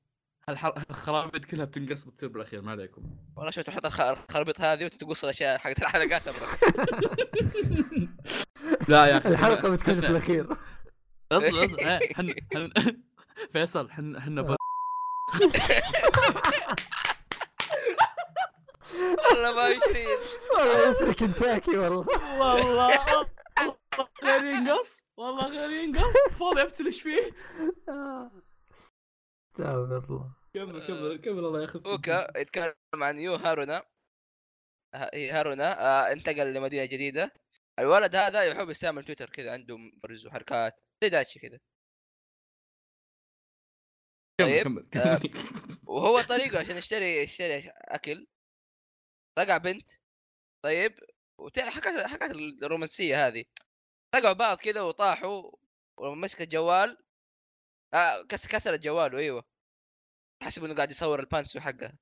[0.91, 3.03] الخرابيط كلها بتنقص بتصير بالأخير ما عليكم.
[3.37, 6.23] والله شوف تحط الخ- الخرابيط هذه وتقص الأشياء حقت الحلقات.
[8.89, 10.47] لا يا أخي الحلقة بتكون في الاخير
[11.33, 12.71] اصل اصل إيه، حن حن
[13.53, 14.57] فيصل حن حنا ب-
[19.45, 20.19] والله ما يشيل
[20.57, 22.07] والله يسرق كنتاكي والله.
[22.41, 23.29] والله
[24.25, 26.15] غير ينقص والله غير ينقص.
[26.39, 27.31] فاضي ابتلش فيه؟
[29.55, 30.35] استغفر الله.
[30.55, 31.87] كمل كمل كمل الله ياخذ.
[31.87, 33.83] اوكا يتكلم عن يو هارونا.
[34.95, 37.33] ه- هي هارونا آه انتقل لمدينة جديدة.
[37.79, 41.59] الولد هذا يحب يستعمل تويتر كذا عنده برز وحركات زي داشي كذا.
[44.41, 45.79] كمل طيب، كمل آه، كمل.
[45.87, 48.27] وهو طريقه عشان يشتري يشتري أكل.
[49.39, 49.91] لقى بنت
[50.65, 50.95] طيب
[51.41, 52.31] وتع- حكاية حكاية
[52.63, 53.45] الرومانسية هذه.
[54.15, 55.51] لقوا بعض كذا وطاحوا
[56.01, 56.99] ومسك الجوال
[57.95, 59.45] آه كس كسر جواله أيوه.
[60.43, 61.93] حسب إنه قاعد يصور ال パンツ حقه.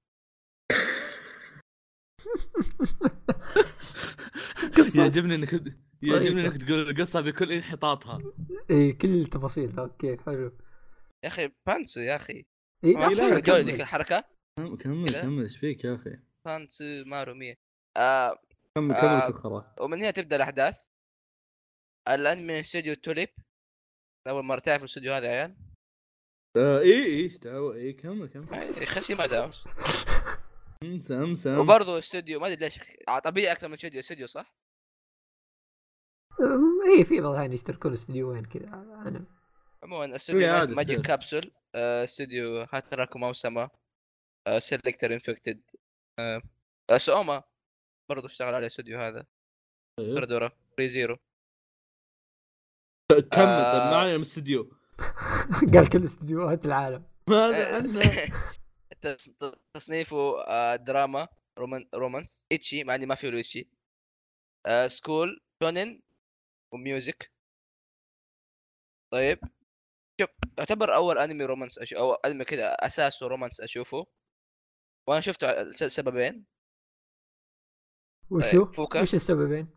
[4.79, 5.03] قصة.
[5.03, 6.47] يعجبني إنك يعجبني طريقة.
[6.55, 8.19] إنك تقول القصة بكل انحطاطها.
[8.71, 9.79] إي إيه، كل التفاصيل.
[9.79, 10.59] okay حلو.
[11.25, 12.47] يا أخي パンツ يا أخي.
[12.85, 13.55] إي لا، الجو
[14.77, 15.21] كمل.
[15.23, 15.43] كمل.
[15.43, 17.59] إيش فيك يا أخي؟ パンツ丸見え.
[17.97, 18.37] آه
[18.75, 19.33] كمل آه.
[19.33, 20.87] خرا ومن هنا تبدأ الأحداث.
[22.09, 23.29] الأنمي من استوديو توليب.
[24.29, 25.57] أول مرة تعرف الاستوديو هذا يا عيال؟
[26.57, 28.61] اي إي إيش دعوة؟ إي كمل كمل.
[28.87, 29.51] خسي ما دام
[30.83, 32.79] انسى انسى وبرضه استوديو ما أدري ليش
[33.25, 34.01] طبيعي أكثر من استوديو.
[34.01, 34.55] استوديو صح؟
[36.99, 39.27] إي في بعض الأحيان يشتركون استديوين كذا أنا.
[39.83, 41.01] عموما استوديو ماجيك.
[41.01, 43.71] كابسول آه، استوديو هاتراكو موسما
[44.47, 45.82] آه، سيلكتر انفكتد آه، آه،
[46.99, 47.43] سوما.
[48.11, 49.27] برضه اشتغل على الاستوديو هذا.
[49.99, 50.15] طيب.
[50.17, 51.17] تورادورا ري زيرو.
[53.13, 53.91] كمل طيب آه.
[53.91, 54.71] ما علينا من الاستديو
[55.75, 57.05] قال كل استديوهات العالم.
[57.29, 58.01] ماذا عنا.
[59.03, 62.47] تص- تصنيفه آه، دراما roman- romance.
[62.53, 63.69] エッチ مع إني ما فيه エッチ
[64.67, 66.01] آه، school 少年
[66.75, 67.33] و music.
[69.13, 69.39] طيب.
[70.21, 74.07] شوف يعتبر أول أنمي romance أشوف أو أنمي كذا أساسه romance أشوفه.
[75.09, 76.47] وأنا شفته لسببين
[78.31, 79.03] وشو؟ طيب، فوكا.
[79.03, 79.69] وش السببين؟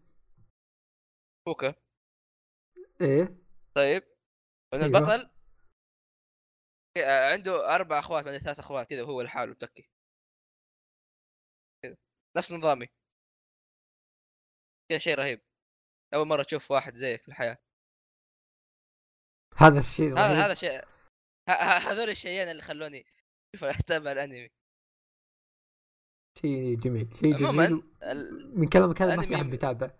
[1.45, 1.75] فوكا.
[3.01, 3.37] إيه.
[3.75, 4.03] طيب.
[4.73, 4.85] ان أيوه.
[4.85, 5.29] البطل؟
[6.97, 9.89] آه، عنده أربع أخوات بعدين ثلاث أخوات كذا وهو لحاله متكي
[11.83, 11.97] كذا.
[12.37, 12.87] نفس نظامي.
[14.89, 15.41] كذا شيء رهيب.
[16.13, 17.57] أول مرة تشوف واحد زيك في الحياة.
[19.57, 20.45] هذا الشيء هذا.
[20.45, 20.85] هذا شيء
[21.89, 23.05] هذول الشيئين اللي خلوني
[23.55, 24.49] شوف اتابع الأنمي.
[26.41, 27.83] شيء جميل شيء جميل
[28.53, 29.91] من كلامك هذا ما في أحد بيتابع.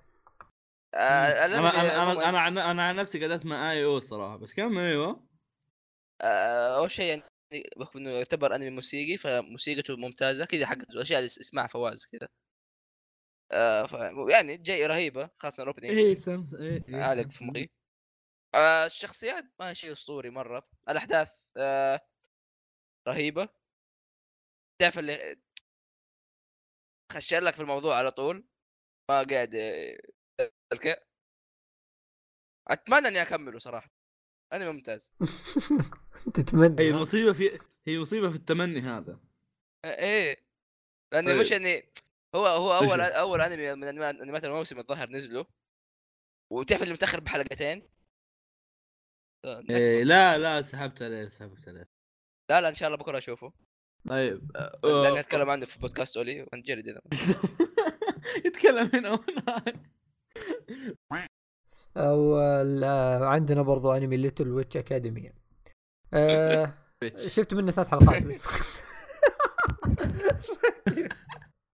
[0.93, 4.53] آه، أنا أنا أنا أنا عن, أنا عن نفسي قاعد اسمع آي أو الصراحه بس
[4.53, 5.27] كمل أيوه
[6.21, 7.23] آه، أول شيء يعني
[7.77, 12.27] بحكم انه يعتبر أنمي موسيقي فموسيقته ممتازة كذا حق الاشياء اللي اسمعها فواز كذا.
[13.51, 13.87] آه.
[14.31, 17.29] يعني جاي رهيبة خاصة ال opening إيه سمس إيه إيه، عالق.
[17.31, 17.69] في مخي.
[18.55, 20.67] آه الشخصيات ما شيء أسطوري مرة.
[20.89, 21.99] الأحداث آه
[23.07, 23.49] رهيبة.
[24.81, 25.35] تعرف اللي
[27.15, 28.47] خشر لك في الموضوع على طول.
[29.12, 29.56] ما قاعد
[30.73, 31.08] الك-
[32.67, 33.89] أتمنى إني أكمله صراحة.
[34.54, 35.13] انمي ممتاز.
[36.36, 39.19] تتمنى هي؟ المصيبة في هي مصيبة في التمني هذا.
[39.86, 40.45] إيه
[41.13, 41.39] لاني طيب.
[41.39, 41.91] مش إني
[42.36, 45.45] هو هو أول؟ أول أنمي من أنميات الموسم الظاهر نزلوا.
[46.51, 47.89] وتعرف اللي متأخر بحلقتين.
[49.69, 51.89] إيه لا لا سحبت عليه سحبت عليه.
[52.49, 53.54] لا لا إن شاء الله بكرة أشوفه.
[54.09, 54.51] طيب
[54.83, 57.01] لاني آه، اتكلم عنه في بودكاست أولي ونجرد اذا
[58.45, 59.75] يتكلم هنا وهناك
[61.97, 65.31] أو ال- عندنا برضو أنمي Little Witch Academia
[66.13, 66.73] آه
[67.35, 68.23] شفت منه ثلاث حلقات.
[68.23, 68.47] بس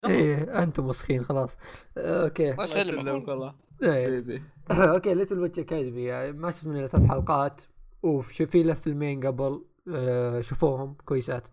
[0.04, 1.56] إيه أنتم مسخين خلاص.
[1.98, 2.52] Okay.
[2.52, 3.54] الله يسلمك والله.
[3.82, 4.42] إيه.
[4.70, 7.62] Okay Little Witch Academia ما شفت منه ثلاث حلقات.
[8.02, 9.64] وفي في له فيلمين قبل.
[9.94, 11.48] آه، شوفوهم كويسات.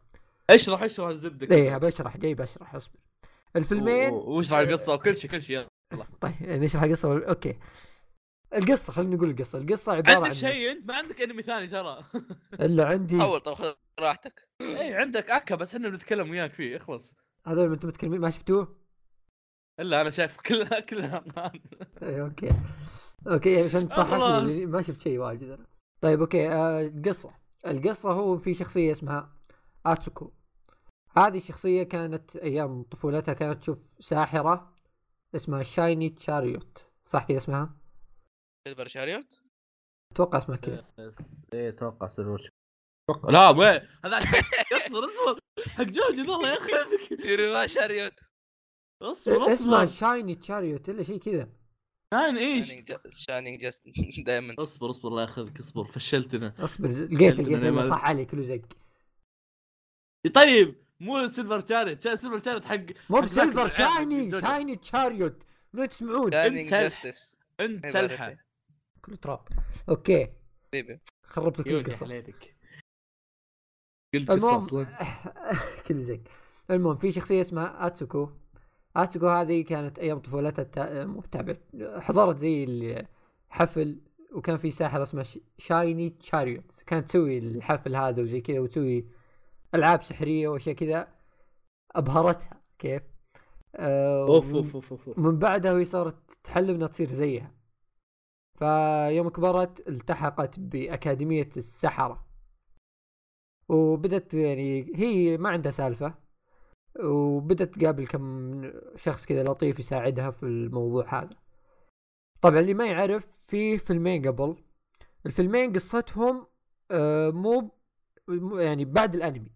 [0.49, 2.99] اشرح اشرح الزبدة إيه بشرح جاي بشرح اصبر.
[3.55, 5.55] الفيلمين واشرح القصة وكل شيء كل شيء
[5.93, 6.05] يلا.
[6.21, 7.59] طيب نشرح القصة okay.
[8.53, 9.57] القصة خلينا نقول القصة.
[9.59, 12.03] القصة عبارة عندك عن شيء أنت؟ ما عندك أنمي ثاني ترى.
[12.65, 14.49] إلا عندي اول طب خذ راحتك.
[14.61, 17.13] اي عندك ACCA بس إحنا بنتكلم وياك فيه اخلص.
[17.47, 18.75] هذول اللي أنتم متكلمين ما شفتوه؟
[19.79, 21.23] إلا أنا شايف كلها كلها
[22.01, 22.49] إيه okay.
[23.27, 24.43] Okay عشان تصحح خلاص.
[24.53, 25.65] لي ما شفت شيء واجد أنا.
[26.01, 27.33] طيب okay آه القصة.
[27.67, 29.35] القصة هو في شخصية اسمها
[29.85, 30.33] آتسوكو.
[31.17, 34.75] هذه الشخصيه كانت أيام طفولتها كانت تشوف ساحرة
[35.35, 36.89] اسمها Shiny Chariot.
[37.05, 37.77] صح كذا اسمها؟
[38.67, 39.43] Silver Chariot؟
[40.13, 40.85] أتوقع اسمها كذا.
[41.53, 42.51] إيه أتوقع سيرفر
[43.29, 44.17] لا وين؟ هذا
[44.77, 45.39] اصبر اصبر.
[45.67, 48.13] حق جوجل الله ياخذك يروى شاريوت.
[49.01, 51.49] اصبر اسمها اصبر شايني تشاريوت إلا شيء كذا.
[52.13, 52.73] كان إيش؟
[53.09, 53.83] شانينج جاست
[54.25, 55.85] دائما اصبر اصبر الله ياخذك اصبر.
[55.85, 56.53] فشلتنا.
[56.59, 58.84] اصبر لقيت لقيت صح علي كله زق.
[60.33, 64.41] طيب مو سيلفر شاريت سيلفر شاريت حق مو بسيلفر شايني.
[64.41, 66.69] شايني تشاريوت من تسمعون سلح.
[66.69, 68.35] جاستس انت إيه سلحة.
[69.01, 69.47] كله تراب.
[69.89, 70.29] Okay.
[71.23, 72.55] خربت لك القصة عليك.
[74.15, 74.87] المهم
[75.87, 76.21] كل زق
[76.71, 78.29] المهم في شخصية اسمها آتسوكو.
[78.95, 81.05] آتسوكو هذه كانت أيام طفولتها تا...
[81.05, 81.61] مو تابعت
[81.97, 85.39] حضرت زي الحفل وكان في ساحرة اسمها ش...
[85.57, 89.05] Shiny Chariot كانت تسوي الحفل هذا وزي كذا وتسوي
[89.75, 91.07] ألعاب سحرية وأشياء كذا
[91.95, 93.03] أبهرتها كيف؟
[93.75, 97.51] آه أوف أوف أوف أوف من بعدها وهي صارت تحلم إنها تصير زيها.
[98.59, 102.25] فيوم كبرت التحقت بأكاديمية السحرة.
[103.69, 106.15] وبدت يعني هي ما عندها سالفة.
[107.03, 108.61] وبدت تقابل كم
[108.95, 111.37] شخص كذا لطيف يساعدها في الموضوع هذا.
[112.41, 114.55] طبعا اللي ما يعرف في فيلمين قبل.
[115.25, 116.47] الفيلمين قصتهم
[116.91, 117.71] آه، مو
[118.27, 119.54] مو- يعني بعد الأنمي.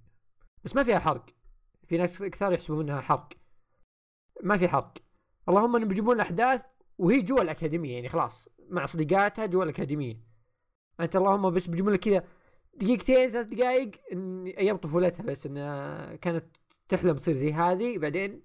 [0.64, 1.26] بس ما فيها حرق.
[1.88, 3.30] في ناس كثار يحسبون إنها حرق.
[4.44, 4.94] ما في حرق.
[5.50, 6.62] اللهم إنهم بيجيبون الأحداث
[6.98, 10.20] وهي جوا الأكاديمية يعني خلاص مع صديقاتها جوا الأكاديمية.
[11.00, 12.24] أنت اللهم بس بيجيبون لك كذا
[12.74, 16.46] دقيقتين ثلاث دقائق إن أيام طفولتها بس إنها كانت
[16.90, 17.98] تحلم تصير زي هذه.
[17.98, 18.44] بعدين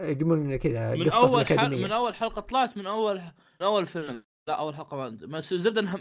[0.00, 1.84] يجيبون لنا كذا من أول حلقه الأكاديمية.
[1.84, 3.16] من أول حلقة طلعت من أول
[3.60, 4.24] من أول فيلم.
[4.48, 5.98] لا أول حلقة ما الزبده انها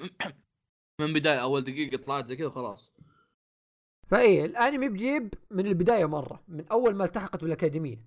[1.01, 2.93] من بداية أول دقيقة طلعت زي كذا خلاص
[4.07, 7.97] فإيه الأنمي بجيب من البداية مرة من أول ما التحقت بالأكاديمية.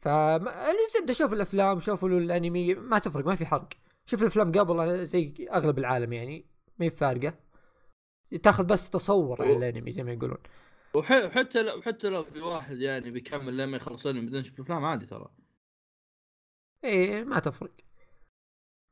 [0.00, 3.68] فالزبده شوف الأفلام شوفوا الأنمي ما تفرق ما في حرق.
[4.06, 6.44] شوف الأفلام قبل زي أغلب العالم يعني
[6.78, 7.34] ما هي فارقة.
[8.42, 10.38] تاخذ بس تصور على الأنمي زي ما يقولون.
[10.94, 14.84] وح- وحتى لو حتى لو في واحد يعني بيكمل لما يخلص انمي بعدين يشوف افلام
[14.84, 15.28] عادي ترى.
[16.84, 17.70] إيه ما تفرق.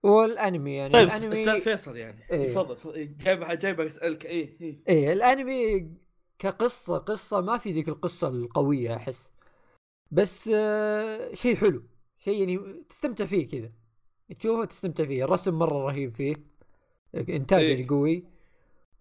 [0.02, 2.30] والانمي يعني طيب الانمي أستاذ فيصل يعني.
[2.30, 2.46] إيه.
[2.46, 3.16] تفضل تفضل.
[3.16, 4.26] جايب جايب أسألك.
[4.26, 4.82] إيه إيه.
[4.88, 5.90] إيه الانمي
[6.38, 9.32] كقصة قصة ما في ذيك القصة القوية أحس.
[10.10, 11.82] بس آه شيء حلو.
[12.18, 13.72] شيء يعني تستمتع فيه كذا.
[14.38, 15.24] تشوفه تستمتع فيه.
[15.24, 16.34] الرسم مرة رهيب فيه.
[17.14, 17.70] إنتاج إيه.
[17.70, 18.24] يعني قوي.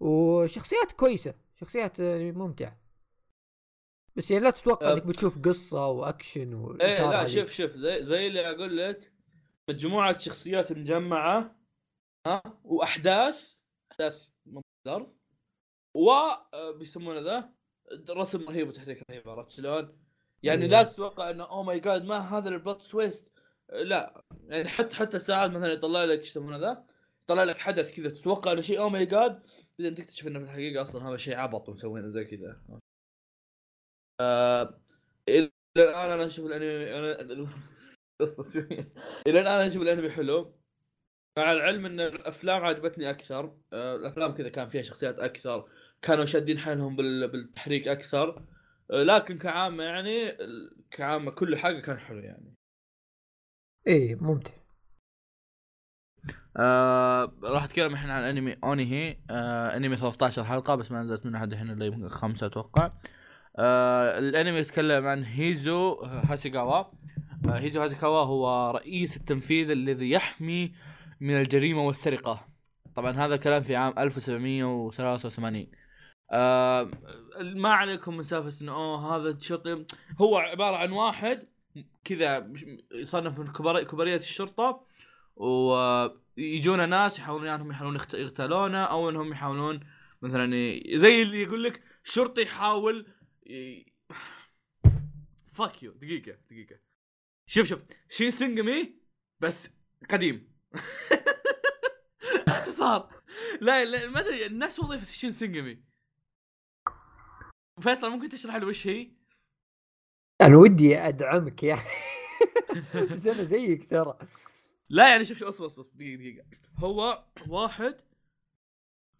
[0.00, 1.34] وشخصيات كويسة.
[1.60, 2.78] شخصيات يعني ممتعة.
[4.16, 4.92] بس يعني لا تتوقع.
[4.92, 7.26] إنك بتشوف قصة وأكشن إيه لا.
[7.26, 7.70] شوف شوف.
[7.70, 9.12] زي زي اللي أقول لك
[9.68, 11.56] مجموعة شخصيات مجمعة
[12.26, 13.54] ها؟ وأحداث
[13.92, 14.28] أحداث
[14.88, 15.08] ظرف
[15.94, 17.52] و آه، بيسمونه ذا
[18.10, 19.98] رسم رهيب وتحريك رهيب عرفت شلون؟
[20.42, 20.70] يعني إيه.
[20.70, 23.32] لا تتوقع إنه oh my god ما هذا ال plot twist.
[23.72, 26.84] لا يعني حتى حتى ساعات مثلا يطلع لك إيش يسمونه ذا؟
[27.24, 29.42] يطلع لك حدث كذا تتوقع إنه شيء oh my god
[29.78, 32.62] بعدين تكتشف إنه في الحقيقة أصلا هذا شيء عبط ومسوينه زي كذا.
[34.20, 34.80] آه
[35.28, 37.22] إلى الآن أنا أشوف الانمي أنا
[38.20, 38.62] اصبر شوي
[39.26, 40.54] إلى الآن أشوف الأنمي حلو.
[41.38, 45.68] مع العلم إن الأفلام عجبتني أكثر آه، الأفلام كذا كان فيها شخصيات أكثر
[46.02, 48.42] كانوا شادين حيلهم بال- بالتحريك أكثر.
[48.90, 50.36] آه، لكن كعامة يعني
[50.90, 52.54] كعامة كل حاجة كان حلو يعني.
[53.86, 54.52] إيه ممتع.
[56.56, 61.38] آه راح أتكلم الحين عن أنمي اونيهي آه أنمي 13 حلقة بس ما نزلت منه
[61.38, 62.92] حد الحين إلا يمكن خمسة أتوقع.
[63.56, 66.74] آه الأنمي يتكلم عن هيزو هاسيغاوا.
[66.74, 66.92] آه
[67.46, 70.72] هيزو هاسيغاوا هو رئيس التنفيذ الذي يحمي
[71.20, 72.48] من الجريمة والسرقة.
[72.96, 75.66] طبعا هذا الكلام في عام 1783
[76.32, 76.90] آه
[77.40, 79.84] ما عليكم من سالفة إنه أوه هذا شرطي
[80.20, 81.46] هو عبارة عن واحد
[82.04, 82.52] كذا
[82.94, 83.52] يصنف من
[83.84, 84.80] كبارية الشرطة
[85.36, 89.80] ويجونا ناس يحاولون انهم يحاولون يخت- يغتالونه أو إنهم يحاولون
[90.22, 90.50] مثلا
[90.94, 93.06] زي اللي يقول لك شرطي يحاول
[93.46, 93.86] ي...
[95.56, 96.87] fuck you دقيقة دقيقة.
[97.48, 97.80] شوف شوف.
[98.08, 98.94] Shinsengumi
[99.40, 99.68] بس
[100.10, 100.52] قديم.
[102.48, 103.22] اختصار.
[103.60, 105.82] لا لا ما أدري نفس وظيفة Shinsengumi
[107.80, 109.10] فيصل ممكن تشرح له وش هي؟
[110.40, 111.88] أنا ودي أدعمك يعني.
[113.12, 114.18] بس أنا زيك ترى.
[114.88, 115.86] لا يعني شوف شوف أصبر أصبر.
[115.94, 116.48] دقيقة دقيقة.
[116.76, 118.00] هو واحد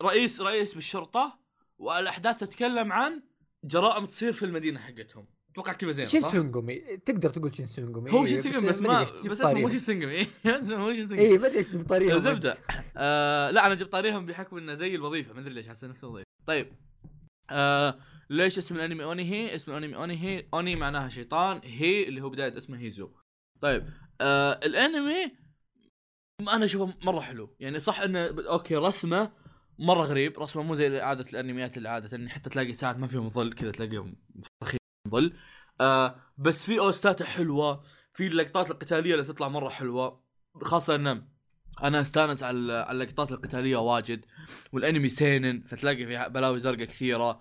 [0.03, 1.39] رئيس رئيس بالشرطة
[1.79, 3.23] والأحداث تتكلم عن
[3.65, 5.38] جرائم تصير في المدينة حقتهم.
[5.53, 9.61] أتوقع كذا زي Shinsengumi صح؟ Shinsengumi تقدر تقول Shinsengumi هو Shinsengumi بس ما بس اسمه
[9.61, 9.79] مو.
[9.79, 12.17] شين إيه، اسمه مو Shinsengumi اي ما أدري إيش جبت طاريهم.
[12.17, 12.57] الزبدة
[12.97, 16.27] آه لا أنا جبت طاريهم بحكم إنه زي الوظيفة ما أدري ليش حاسس نفس الوظيفة.
[16.47, 16.73] طيب.
[17.51, 17.99] آه
[18.31, 22.31] ليش اسم الأنمي أوني هي؟ اسم الأنمي أوني هي أوني معناها شيطان هي اللي هو
[22.31, 23.11] بداية اسمه هيزو.
[23.61, 23.87] طيب.
[24.21, 25.33] آه الأنمي
[26.41, 27.57] أنا أشوفه مرة حلو.
[27.61, 29.33] يعني صح إنه أوكي رسمه
[29.79, 30.39] مرة غريب.
[30.39, 33.71] رسمه مو زي عادة الأنميات اللي عادة يعني حتى تلاقي ساعات ما فيهم ظل كذا
[33.71, 34.17] تلاقيهم
[35.11, 35.33] ظل
[35.81, 37.83] آه بس في اوستاته حلوة
[38.15, 40.21] في اللقطات القتالية اللي تطلع مرة حلوة
[40.63, 41.23] خاصة إنه
[41.83, 42.59] أنا أستانس على
[42.91, 44.25] اللقطات القتالية واجد
[44.73, 47.41] والأنمي سينن فتلاقي في بلاوي زرقاء كثيرة.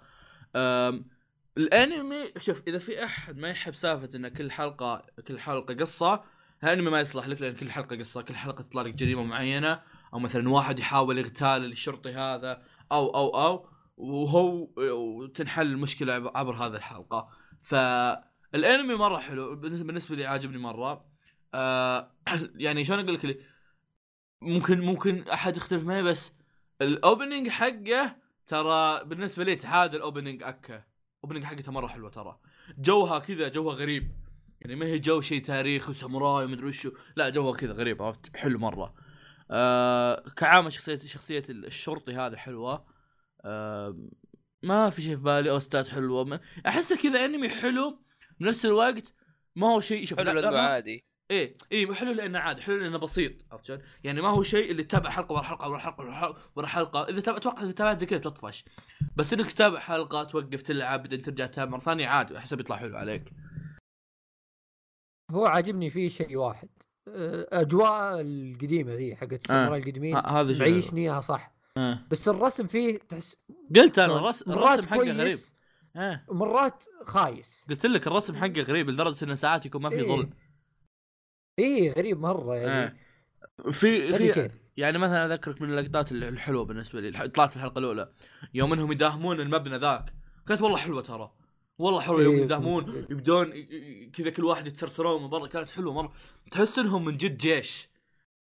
[1.58, 6.24] الأنمي شوف إذا في أحد ما يحب سالفة إن كل حلقة كل حلقة قصة
[6.64, 9.82] الأنمي ما يصلح لك لأن كل حلقة قصة كل حلقة تطلع لك جريمة معينة
[10.14, 16.56] أو مثلا واحد يحاول اغتال الشرطي هذا أو أو أو وهو وتنحل المشكلة عب- عبر
[16.56, 17.30] هذه الحلقة.
[17.68, 21.06] فالانمي مرة حلو بالنسبة لي عاجبني مرة.
[21.54, 22.12] آه
[22.66, 23.40] يعني شلون أقول لك؟
[24.42, 26.32] ممكن ممكن أحد يختلف معي بس
[26.82, 28.16] ال opening حقه
[28.48, 30.84] ترى بالنسبة لي تعادل opening ACCA.
[31.24, 32.40] opening حقته مرة حلوة ترى.
[32.78, 34.12] جوها كذا جوها غريب.
[34.62, 38.60] يعني ما هي جو شيء تاريخي وساموراي ومدري وشو لا جوها كذا غريب عرفت؟ حلو
[38.60, 38.94] مرة.
[39.52, 42.86] آه كعامة شخصيه شخصية الشرطي هذا حلوة.
[43.46, 43.98] آه
[44.64, 46.24] ما في شيء في بالي OST ات حلوة.
[46.24, 48.00] ما أحسه كذا أنمي حلو
[48.40, 49.14] بنفس الوقت
[49.56, 51.04] ما هو شيء شوف حلو لا- لا، لأنه ما- عادي.
[51.32, 54.84] إيه إيه حلو لأنه عادي حلو لأنه بسيط عرفت شلون؟ يعني ما هو شيء اللي
[54.84, 57.10] تتابع حلقة ورا حلقة ورا حلقة ورا حلقة ورا حلقة.
[57.10, 58.66] إذا تابع أتوقع إذا تابعت زي كذا بتطفش.
[59.16, 62.98] بس إنك تتابع حلقة توقف تلعب بعدين ترجع تتابع مرة ثانية عادي أحسه بيطلع حلو
[62.98, 63.30] عليك.
[65.32, 66.70] هو عاجبني فيه شيء واحد.
[67.54, 70.60] أجواء القديمة ذي حقت الساموراي القديمين ه- هذا.
[70.60, 71.57] معيشني اياها صح.
[71.78, 72.00] آه.
[72.12, 73.36] بس الرسم فيه تحس
[73.76, 75.38] قلت أنا الرسم مرات الرسم حقه غريب.
[75.96, 76.24] آه.
[76.28, 77.66] ومرات خايس.
[77.70, 80.08] قلت لك الرسم حقه غريب لدرجة إنه ساعات يكون ما في إيه.
[80.08, 80.30] ظل.
[81.60, 82.58] إيه غريب مرة آه.
[82.58, 82.98] يعني
[83.72, 87.56] في ما ادري في كيف؟ يعني مثلا أذكرك من اللقطات الحلوة بالنسبة لي طلعت في
[87.56, 88.12] الحلقة الأولى.
[88.54, 90.14] يوم إنهم يداهمون المبنى ذاك.
[90.48, 91.32] كانت والله حلوة ترى.
[91.78, 92.42] والله حلوة يوم إيه.
[92.42, 93.54] يداهمون يبدون
[94.14, 96.14] كذا كل واحد يتسرسرون من برا كانت حلوة مرة.
[96.52, 97.90] تحس إنهم من جد جيش.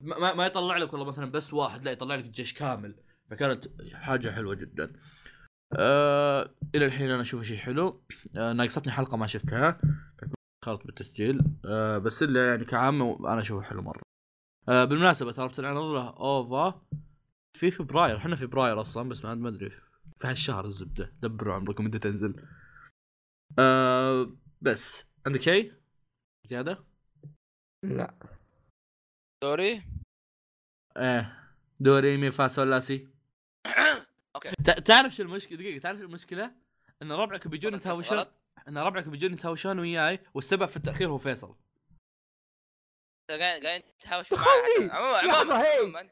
[0.02, 2.96] ما, ما- ما يطلع لك والله مثلا بس واحد لا يطلع لك الجيش كامل.
[3.30, 4.94] فكانت حاجة حلوة جدا.
[5.74, 8.04] آه إلى الحين أنا اشوفه شيء حلو.
[8.36, 9.82] آه ناقصتني حلقة ما شفتها.
[10.66, 11.42] خلط بالتسجيل.
[11.66, 14.02] آه بس إلا يعني كعامة أنا أشوفه حلو مرة.
[14.70, 16.86] آه بالمناسبة ترى بتنعرض له أوفا.
[17.58, 18.18] في فبراير.
[18.18, 19.70] إحنا في فبراير أصلا بس ما أدري.
[20.18, 21.14] في هالشهر الزبدة.
[21.22, 22.48] دبروا عمركم متى تنزل.
[23.60, 25.06] آه بس.
[25.26, 25.74] عندك شيء؟
[26.48, 26.86] زيادة؟
[27.84, 28.38] لا.
[29.44, 29.84] دوري؟
[30.98, 31.52] إيه.
[31.80, 33.15] دوري مي فا سول لا سي
[34.36, 34.52] أوكي.
[34.86, 36.52] تعرف شو المشكلة دقيقة تعرف شو المشكلة؟
[37.02, 38.26] إن ربعك بيجون يتهاوشون.
[38.68, 41.56] إن ربعك بيجون يتهاوشون وياي والسبب في التأخير هو فيصل.
[43.30, 43.84] قاعد.
[44.32, 46.10] معي عموما عموما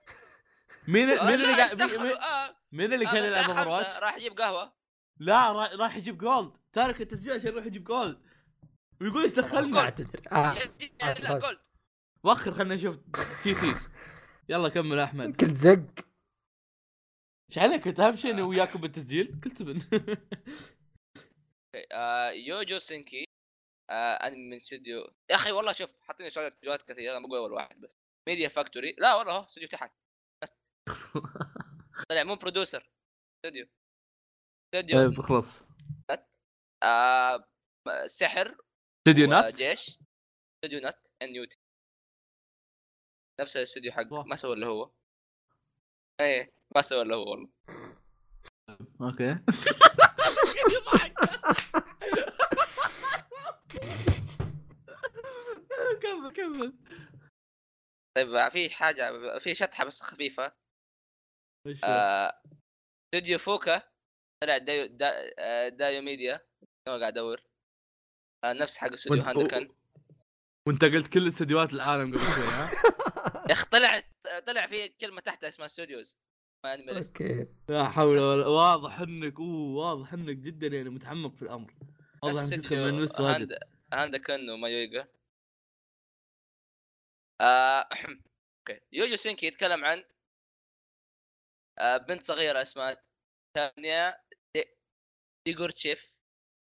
[0.88, 4.74] مين مين اللي قاعد مين-؟ آه، مين اللي آه، كان يلعب اوفر راح يجيب قهوة.
[5.18, 8.22] لا را- راح يجيب جولد تارك التسجيل عشان يروح يجيب جولد
[9.02, 9.40] ويقول إيش
[9.78, 10.22] أعتذر.
[10.32, 10.54] آه.
[11.22, 11.60] لا gold
[12.24, 12.98] وخر خلينا نشوف
[13.44, 13.76] تي تي.
[14.50, 15.36] يلا كمل أحمد.
[15.36, 15.86] كل زق.
[17.54, 19.40] إيش عليك انت أهم شيء انه وياكم بالتسجيل.
[19.44, 19.82] قلت من.
[21.92, 23.26] آه، Youjo Senki
[23.90, 24.98] آه، انمي من استوديو
[25.30, 27.98] يا أخي والله شوف حاطين استديوهات كثيره أنا بقول أول واحد بس.
[28.30, 29.94] Media Factory لا والله هو استوديو تحت
[32.10, 32.90] طلع مو producer
[33.36, 33.68] استوديو
[34.66, 35.64] استوديو طيب خلاص.
[36.84, 37.48] آه،
[38.06, 38.58] سحر.
[39.08, 40.00] استديو NUT؟ وجيش
[40.56, 41.08] استوديو NUT.
[41.22, 41.58] N U T
[43.42, 44.24] نفس الاستوديو wow.
[44.24, 44.92] ما سوى الا هو.
[46.22, 46.63] إيه.
[46.76, 47.50] ما سوى الا هو والله.
[49.02, 49.40] Okay.
[56.02, 56.74] كمل كمل.
[58.18, 60.52] طيب في حاجة في شطحة بس خفيفة.
[61.68, 62.42] هو؟ آه،
[63.06, 63.82] استوديو فوكا
[64.44, 66.48] طلع دايو دا آه، دايو ميديا.
[66.88, 67.42] أنا قاعد أدور.
[68.46, 69.76] آه، نفس حق استوديو هاندكن
[70.68, 72.70] وانت قلت كل استديوهات العالم قبل شوي ها؟
[73.50, 74.00] يا أخي طلع
[74.48, 76.18] طلع في كلمة تحتها اسمها studios
[76.66, 81.74] انمي لا حول ولا واضح انك أوه واضح إنك جدا يعني متعمق في الأمر.
[82.24, 83.52] واضح انك تدخل استوديو من نفس واجد.
[83.52, 83.60] هاند
[83.94, 85.08] هاندكن ومايويغا
[87.42, 87.88] آه،
[88.60, 88.80] أوكي.
[88.92, 90.04] يوجو سينكي يتكلم عن
[91.80, 93.04] آه، بنت صغيرة اسمها
[93.58, 94.18] تانيا
[94.56, 94.78] دي-
[95.48, 96.14] ديغورتشيف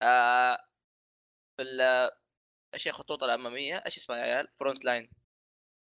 [0.02, 0.56] آه،
[1.56, 2.10] في ال-
[2.74, 5.10] إيش هي الخطوط الأمامية؟ إيش اسمها يا عيال؟ front line.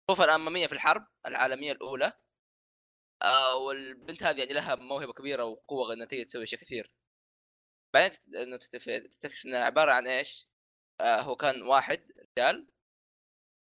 [0.09, 2.13] الخطوط الأمامية في الحرب العالمية الأولى.
[3.23, 6.91] آه والبنت هذه يعني لها موهبة كبيرة وقوة انها تقدر تسوي اشياء كثير.
[7.93, 10.47] بعدين إنه تتف- تكتشف انها عبارة عن إيش؟
[11.01, 12.67] آه هو كان واحد رجال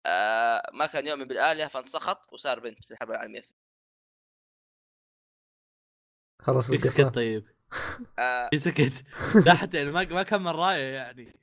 [0.06, 3.66] آه ما كان يؤمن بالآلهة فانسخط وصار بنت في الحرب العالمية الثانية.
[6.42, 7.56] خلص في القصة سكت طيب.
[8.20, 8.50] آه.
[8.52, 9.04] في سكت.
[9.46, 11.40] لا حتى يعني ما ما كمل رأيه يعني.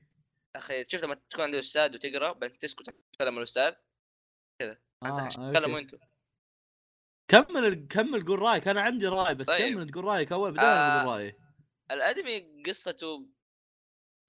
[0.57, 3.73] أخي شفت لما تكون عند الاستاذ وتقرأ بعدين تسكت تتكلم الأستاذ.
[4.63, 5.79] آه، تكلموا أوكي.
[5.79, 5.99] أنتم.
[7.33, 9.75] كمل كمل قول رأيك؟ أنا عندي رأي بس طيب.
[9.75, 10.95] كمل تقول رأيك؟ أول بعدين آه.
[10.95, 11.37] أنا بقول رأيي.
[11.91, 13.29] الأنمي قصته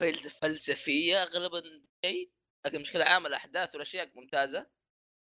[0.01, 1.63] فل- فلسفية اغلبا
[2.05, 2.31] شيء
[2.65, 4.69] لكن بشكل عام الأحداث والأشياء ممتازة.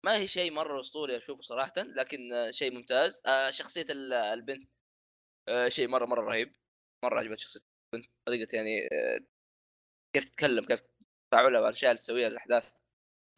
[0.06, 2.18] ما هي شيء مرة أسطوري أشوفه صراحة لكن
[2.50, 3.22] شيء ممتاز.
[3.26, 4.72] آه، شخصية ال- البنت
[5.48, 6.54] آه، شيء مره مرة رهيب.
[7.04, 7.60] مرة عجبت شخصية
[7.94, 8.10] البنت.
[8.28, 9.20] طريقة يعني آه،
[10.16, 10.82] كيف تتكلم كيف
[11.32, 12.72] تفاعلها والأشياء اللي تسويها الأحداث.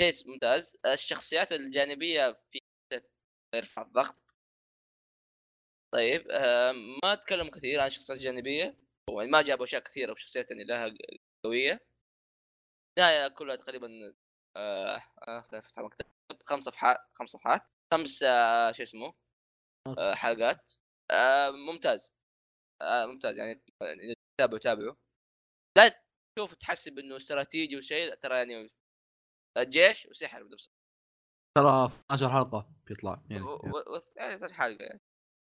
[0.02, 0.76] شيء ممتاز.
[0.86, 2.58] الشخصيات الجانبية في
[3.54, 4.21] يرفع الضغط.
[5.94, 6.72] طيب آه،
[7.04, 8.62] ما تكلموا كثير عن الشخصيات الجانبيه
[9.10, 10.94] يعني ما جابوا أشياء كثيرة وشخصيات يعني لها
[11.46, 11.80] قوية.
[12.98, 14.14] النهاية كلها تقريبا
[14.56, 15.44] آه آه
[15.78, 16.06] مكتب.
[16.46, 17.62] خمس صفحات خمس صفحات.
[17.94, 19.14] خمس آه شو اسمه
[19.98, 20.72] آه حلقات.
[21.10, 22.12] آه ممتاز.
[22.82, 23.36] آه ممتاز.
[23.38, 24.94] يعني يعني تابعوا تابعوا.
[25.78, 26.02] لا
[26.38, 28.70] تشوف تحسب إنه استراتيجي وشيء ترى يعني
[29.58, 30.42] الجيش وسحر
[31.58, 35.00] ترى 12 حلقة بيطلع يعني و- و- و- يعني ثلاث حلقة يعني.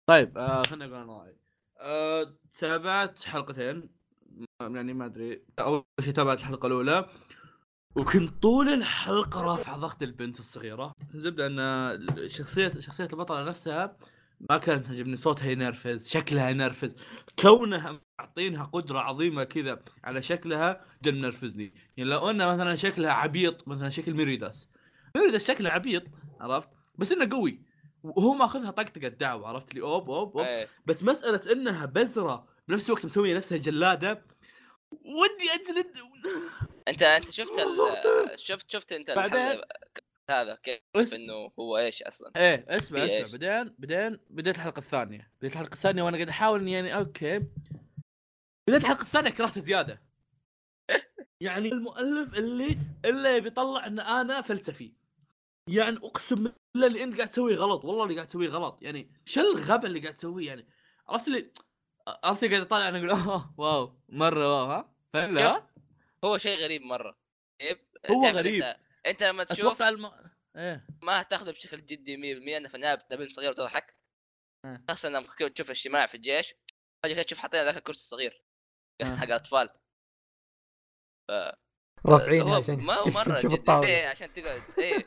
[0.10, 1.36] طيب آه خليني أقول أنا رأيي.
[1.80, 3.90] آه تابعت حلقتين.
[4.62, 5.44] يعني ما أدري.
[5.60, 7.10] أول شيء تابعت الحلقة الأولى
[7.96, 10.94] وكنت طول الحلقة رافع ضغط البنت الصغيرة.
[11.14, 13.98] زبدة إن شخصية شخصية البطلة نفسها
[14.50, 15.16] ما كانت تعجبني.
[15.16, 16.96] صوتها ينرفز شكلها ينرفز
[17.42, 23.68] كونها معطينها قدرة عظيمة كذا على شكلها جدا منرفزني يعني لو إنه مثلا شكلها عبيط
[23.68, 24.70] مثلا شكل ميريداس.
[25.16, 26.04] ميريداس شكله عبيط
[26.40, 27.69] عرفت؟ بس إنه قوي.
[28.04, 30.46] وهو ماخذها طقطقة دعوه عرفت لي؟ أوب أوب أوب.
[30.46, 30.68] إيه.
[30.86, 34.26] بس مسألة إنها بزرة بنفس الوقت مسوية نفسها جلادة.
[34.92, 35.98] ودي اجلد
[36.88, 37.78] أنت أنت شفت ال...
[38.48, 39.62] شفت شفت أنت بعدين-
[40.30, 43.18] هذا كيف إنه هو إيش أصلا؟ إيه اسمع اسمع.
[43.18, 45.32] إيش؟ بعدين بعدين بديت الحلقة الثانية.
[45.42, 47.40] بديت الحلقة الثانية وأنا قاعد أحاول إني يعني أوكي.
[48.68, 50.02] بديت الحلقة الثانية كرهته زيادة.
[51.42, 54.94] يعني المؤلف اللي اللي بيطلع إن أنا فلسفي.
[55.76, 56.36] يعني اقسم
[56.74, 58.78] بالله اللي انت قاعد تسويه غلط والله اللي قاعد تسويه غلط.
[58.82, 60.68] يعني شو الغباء اللي قاعد تسويه يعني
[61.08, 61.52] عرفت اللي
[62.24, 65.70] عرفت قاعد أطالع أنا أقول آه واو مرة واو ها؟ ها؟
[66.24, 67.20] هو؟ شيء غريب مرة.
[68.12, 68.64] هو غريب.
[68.64, 70.12] انت, أنت لما تشوف الم...
[70.56, 70.88] إيه.
[71.02, 73.98] ما تاخذه بشكل جدي 100% إنه النهايه نبي صغير وتضحك.
[74.66, 74.86] آه.
[75.06, 76.54] انه ممكن تشوف اجتماع في الجيش
[77.04, 78.44] فجأة تشوف حاطين ذاك الكرسي الصغير.
[79.02, 79.16] آه.
[79.16, 79.70] حق الأطفال.
[82.06, 83.88] رافعينها هو عشان ما هو مرة تشوف الطاولة.
[83.88, 84.62] إيه عشان تقعد.
[84.78, 85.06] إيه.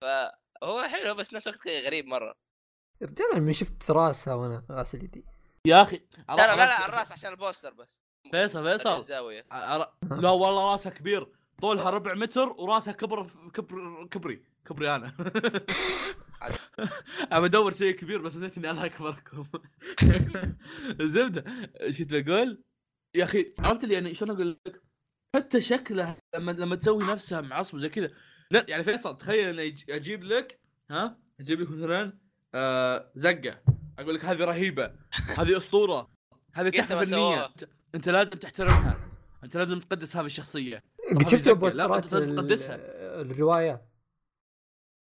[0.00, 2.34] فهو حلو بس نفس الوقت غريب مرة.
[3.02, 5.24] رجال أنا من شفت راسها وأنا غاسل يدي
[5.66, 8.02] يا أخي لا لا لا, الراس عشان البوستر بس.
[8.30, 8.98] فيصل فيصل.
[8.98, 9.46] الزاويه
[10.10, 11.28] لا والله راسها كبير.
[11.62, 14.44] طولها ربع متر وراسها كبر كبر كبري.
[14.64, 15.14] كبري أنا.
[17.32, 19.46] أنا أدور شيء كبير بس نسيت إني الله أكبركم.
[21.00, 21.44] الزبده
[21.80, 22.62] إيش كنت بقول؟
[23.14, 24.82] يا أخي عرفت اللي يعني شلون أقول لك؟
[25.36, 28.10] حتى شكلها لما لما تسوي نفسها معصب زي كذا.
[28.50, 30.60] لا يعني فيصل تخيل إني أج- أجيب لك
[30.90, 32.18] ها؟ أجيب لك مثلا
[32.54, 33.62] آه زقة.
[33.98, 34.94] أقول لك هذه رهيبة.
[35.38, 36.10] هذه أسطورة.
[36.54, 37.54] هذه تحفه فنيه.
[37.94, 39.08] أنت لازم تحترمها.
[39.44, 40.82] أنت لازم تقدس هذه الشخصية.
[41.10, 41.34] قد.
[41.46, 42.74] لا، بوسترات لازم تقدسها.
[43.20, 43.88] الروايات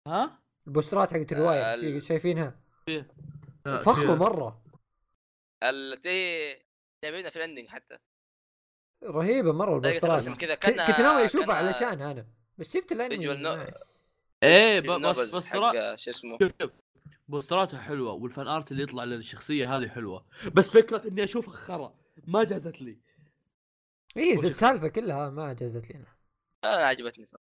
[0.07, 2.61] ها؟ البوسترات حقت الرواية آه، ال- شايفينها.
[3.67, 4.63] آه، فخمه مرة.
[5.63, 6.49] التي
[7.05, 7.99] جايبينها في ال ending حتى.
[9.05, 12.27] رهيبة مرة البوسترات كذا ك- كانها كنت ناوي اشوفها علشان أنا
[12.59, 13.65] بس شفت الانمي visual no-
[14.43, 16.71] إيه بس بوسترات شو اسمه؟ شوف شوف.
[17.29, 20.25] بوستراتها حلوة وال fan art اللي يطلع للشخصية هذه حلوة.
[20.55, 21.95] بس فكرة إني اشوفها خرا
[22.27, 22.99] ما جازت لي.
[24.17, 26.07] اي السالفة كلها ما جازت لي أنا.
[26.65, 27.45] أنا عجبتني صراحة.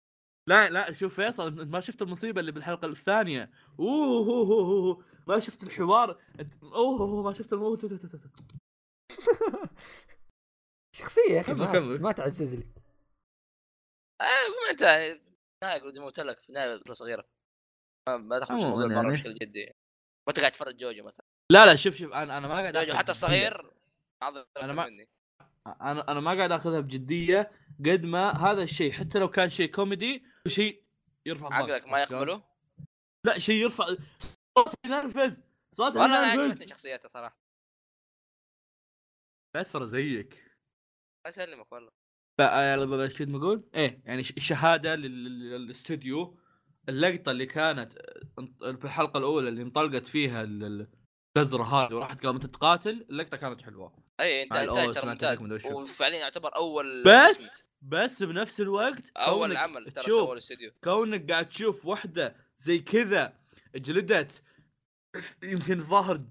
[0.48, 5.02] لا لا شوف فيصل أنت ما شفت المصيبة اللي بالحلقة الثانية؟ أوه هو هو هو
[5.28, 6.22] ما شفت الحوار؟
[6.64, 7.86] أوه هو ما شفت الموت
[10.96, 11.80] شخصية يا أخي ما.
[11.80, 12.68] ما تعزز لي.
[14.22, 14.84] آه ما أنت
[15.64, 17.30] قد قلت لك في نهاية صغيرة.
[18.10, 19.10] ما, ما تاخذ عموماً الموضوع مره يعني.
[19.14, 19.74] بشكل جدي.
[20.28, 21.26] وأنت قاعد تفرج جوجو مثلا.
[21.52, 23.12] لا لا شوف شوف أنا أنا ما قاعد جوجو حتى.
[23.12, 23.72] الصغير
[24.24, 25.10] أنا ما- مني.
[25.68, 30.24] أنا أنا ما قاعد أخذها بجدية قد ما هذا الشيء حتى لو كان شيء كوميدي
[30.48, 30.84] شيء
[31.26, 32.44] يرفع الضغط عقلك ما؟ يقبله؟
[33.26, 33.86] لا شيء يرفع
[34.58, 35.42] صوت ينرفز
[35.76, 36.50] صوت والله أنا ينرفز.
[36.50, 37.38] عجبتني شخصيته صراحة.
[39.56, 40.49] اثر زيك.
[41.30, 41.92] الله يسلمك والله
[42.98, 46.38] فايش كنت بقول؟ إيه يعني ش- شهادة لل- لل- للاستوديو
[46.90, 47.94] اللقطة اللي كانت
[48.60, 50.88] في الحلقة الأولى اللي انطلقت فيها ال- ال-
[51.38, 53.94] البزره هذه وراحت قامت تقاتل اللقطة كانت حلوة.
[54.20, 55.66] اي أنت مع أنت الأوس ترى ممتاز.
[55.66, 61.50] وفعليا يعتبر أول بس اسم- بس بنفس الوقت أول عمل ترى سووه الاستوديو كونك قاعد
[61.50, 63.34] تشوف واحدة زي كذا
[63.76, 64.44] جلدت
[65.44, 66.22] يمكن ظهر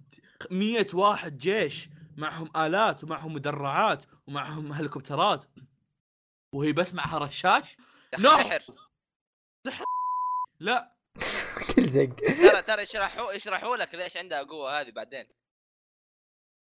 [0.51, 1.89] مية واحد جيش.
[2.19, 5.45] معهم آلات ومعهم مدرعات ومعهم هليكوبترات.
[6.55, 7.77] وهي بس معها رشاش.
[8.15, 8.61] أخي
[9.67, 9.85] سحر!
[10.61, 10.97] لا!
[11.77, 12.17] كل زق.
[12.17, 15.29] ترى ترى يشرحوا يشرحوا لك ليش عندها قوة هذه بعدين.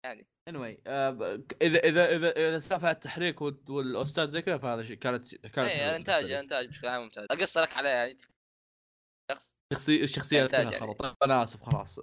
[0.05, 0.27] يعني.
[0.49, 1.21] Anyway آه ب-
[1.61, 5.89] اذا اذا اذا إذا سالفة التحريك وال- والأستاذ زي كذا فهذا شيء كانت كانت اي
[5.89, 6.33] الانتاج لي.
[6.33, 7.27] الانتاج بشكل عام ممتاز.
[7.31, 8.17] القصة لك عليها يعني.
[9.71, 10.85] الشخصيه الشخصيات إنتاج كلها يعني.
[10.85, 11.99] خلاص طيب، أنا آسف خلاص.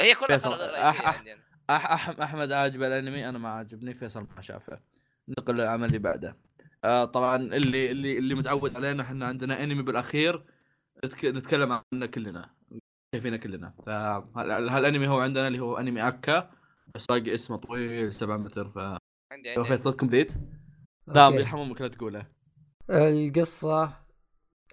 [0.00, 1.47] هي كلها فيصل، ترى غير أح- رئيسيه أح- عندي أنا.
[1.70, 4.80] أح أح أحمد عاجبه الأنمي أنا ما عاجبني فيصل ما شافه.
[5.28, 6.36] ننتقل للعمل اللي بعده.
[6.84, 10.44] آه طبعا اللي اللي اللي متعود علينا إحنا عندنا أنمي بالأخير
[11.04, 11.24] نتك...
[11.24, 12.50] نتكلم عنه كلنا.
[13.14, 13.74] شايفينه كلنا.
[13.86, 16.50] فهالانمي هو عندنا اللي هو أنمي أكا.
[16.94, 18.78] بس باقي اسمه طويل 7 متر ف
[19.32, 20.32] عندي عندي فيصل complete؟
[21.14, 21.34] نعم.
[21.34, 22.26] يرحم أمك لا تقوله.
[22.90, 23.92] القصة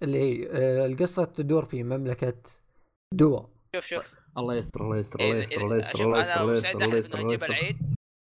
[0.04, 2.42] اللي هي آه، القصة تدور في مملكة
[3.14, 3.42] دوا.
[3.76, 4.25] شوف شوف.
[4.38, 6.98] الله يستر الله يستر إيه، الله يستر إيه، الله يستر الله يستر الله يستر الله
[6.98, 7.46] يستر الله يستر.
[7.46, 7.78] العيد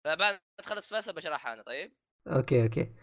[0.05, 1.91] فبعد ما تخلص فيصل بشرحها أنا طيب؟
[2.27, 2.93] أوكي أوكي.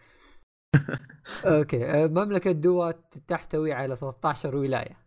[1.45, 2.93] أوكي آه، مملكة دوا
[3.29, 4.99] تحتوي على 13 ولاية.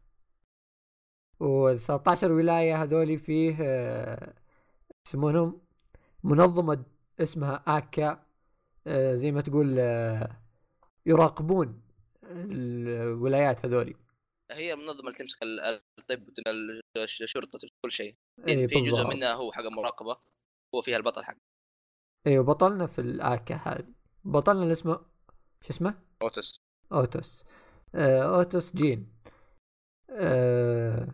[1.39, 4.33] وال 13 ولاية هذولي فيه آه،
[5.07, 5.61] يسمونهم
[6.23, 6.83] منظمة
[7.19, 8.23] اسمها آكا
[8.87, 9.77] آه، زي ما تقول
[11.05, 11.81] يراقبون
[12.23, 13.95] الولايات هذولي.
[14.51, 16.29] هي المنظمه اللي تمسك ال- الطب
[16.97, 18.15] الش- الشرطة كل شيء.
[18.47, 20.17] اي في جزء منها هو حق المراقبه
[20.75, 21.37] هو فيها البطل حق
[22.27, 23.87] أيوه بطلنا في الآكا هذه
[24.23, 24.95] بطلنا اللي اسمه
[25.63, 26.55] شو اسمه؟ اوتس
[26.91, 27.43] أوتوس.
[27.95, 29.13] آه، أوتوس جين.
[30.09, 31.07] آه،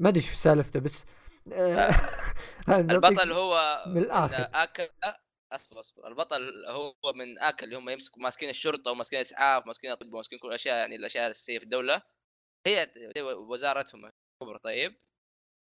[0.00, 1.04] ما أدري شو سالفته بس
[1.52, 1.90] آه،
[2.68, 4.38] بنعطيك البطل هو من الآخر.
[4.38, 5.14] من
[5.54, 6.08] أصبر أصبر.
[6.08, 10.48] البطل هو من آكا اللي هم يمسكوا ماسكين الشرطة وماسكين الإسعاف ماسكين الطب وماسكين كل
[10.48, 12.02] الأشياء يعني الأشياء الاساسيه في الدولة.
[12.66, 14.10] هي هي وزارتهم
[14.42, 14.58] الكبرى.
[14.64, 14.96] طيب.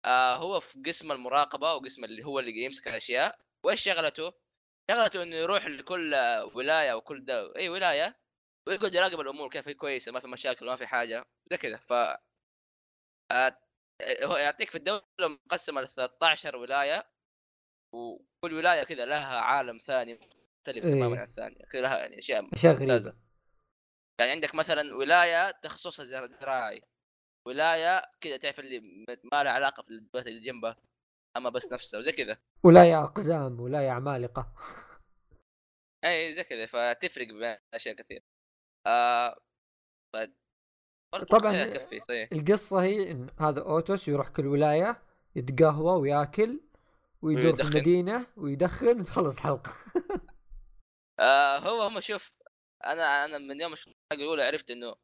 [0.06, 3.40] آه هو في قسم المراقبة وقسم اللي هو اللي يمسك الأشياء.
[3.66, 4.34] وإيش شغلته؟
[4.92, 6.16] شغلته إنه يروح لكل
[6.56, 7.34] ولاية وكل دو...
[7.58, 8.20] أي ولاية
[8.68, 11.26] ويقعد يراقب الأمور كيف هي كويسة ما في مشاكل ما في حاجة.
[11.52, 11.78] زي كذا.
[11.78, 11.94] ف
[13.32, 13.58] آه،
[14.24, 17.13] هو يعطيك في الدولة مقسمة ل 13 ولاية.
[17.94, 20.92] وكل ولايه كذا لها عالم ثاني مختلف إيه.
[20.92, 21.66] تماما عن الثانية.
[21.66, 22.94] كذا لها يعني أشياء أشياء غريبة.
[22.94, 23.16] ممتازة.
[24.20, 26.82] يعني عندك مثلا ولاية تخصصها زر- زراعي.
[27.48, 28.80] ولاية كذا تعرف اللي
[29.34, 30.78] ما لها علاقة في البلد اللي جنبها
[31.38, 32.38] أما بس نفسها وزي كذا.
[32.64, 34.54] ولاية أقزام ولاية عمالقة.
[36.06, 38.24] اي زي كذا فتفرق بين أشياء كثير
[38.88, 39.40] آه
[40.14, 40.18] ف...
[41.16, 45.02] طبعاً- القصة هي إن هذا أوتوس يروح كل ولاية
[45.36, 46.62] يتقهوى وياكل
[47.24, 47.78] ويدور في ويدخن.
[47.78, 49.72] المدينة ويدخن وتخلص الحلقة
[51.20, 52.32] آه هو هم شوف
[52.86, 54.96] أنا أنا من يوم الحلقة الأولى عرفت إنه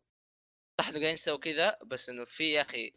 [0.82, 2.93] صح إنه قاعدين يسووا كذا بس إنه في يا أخي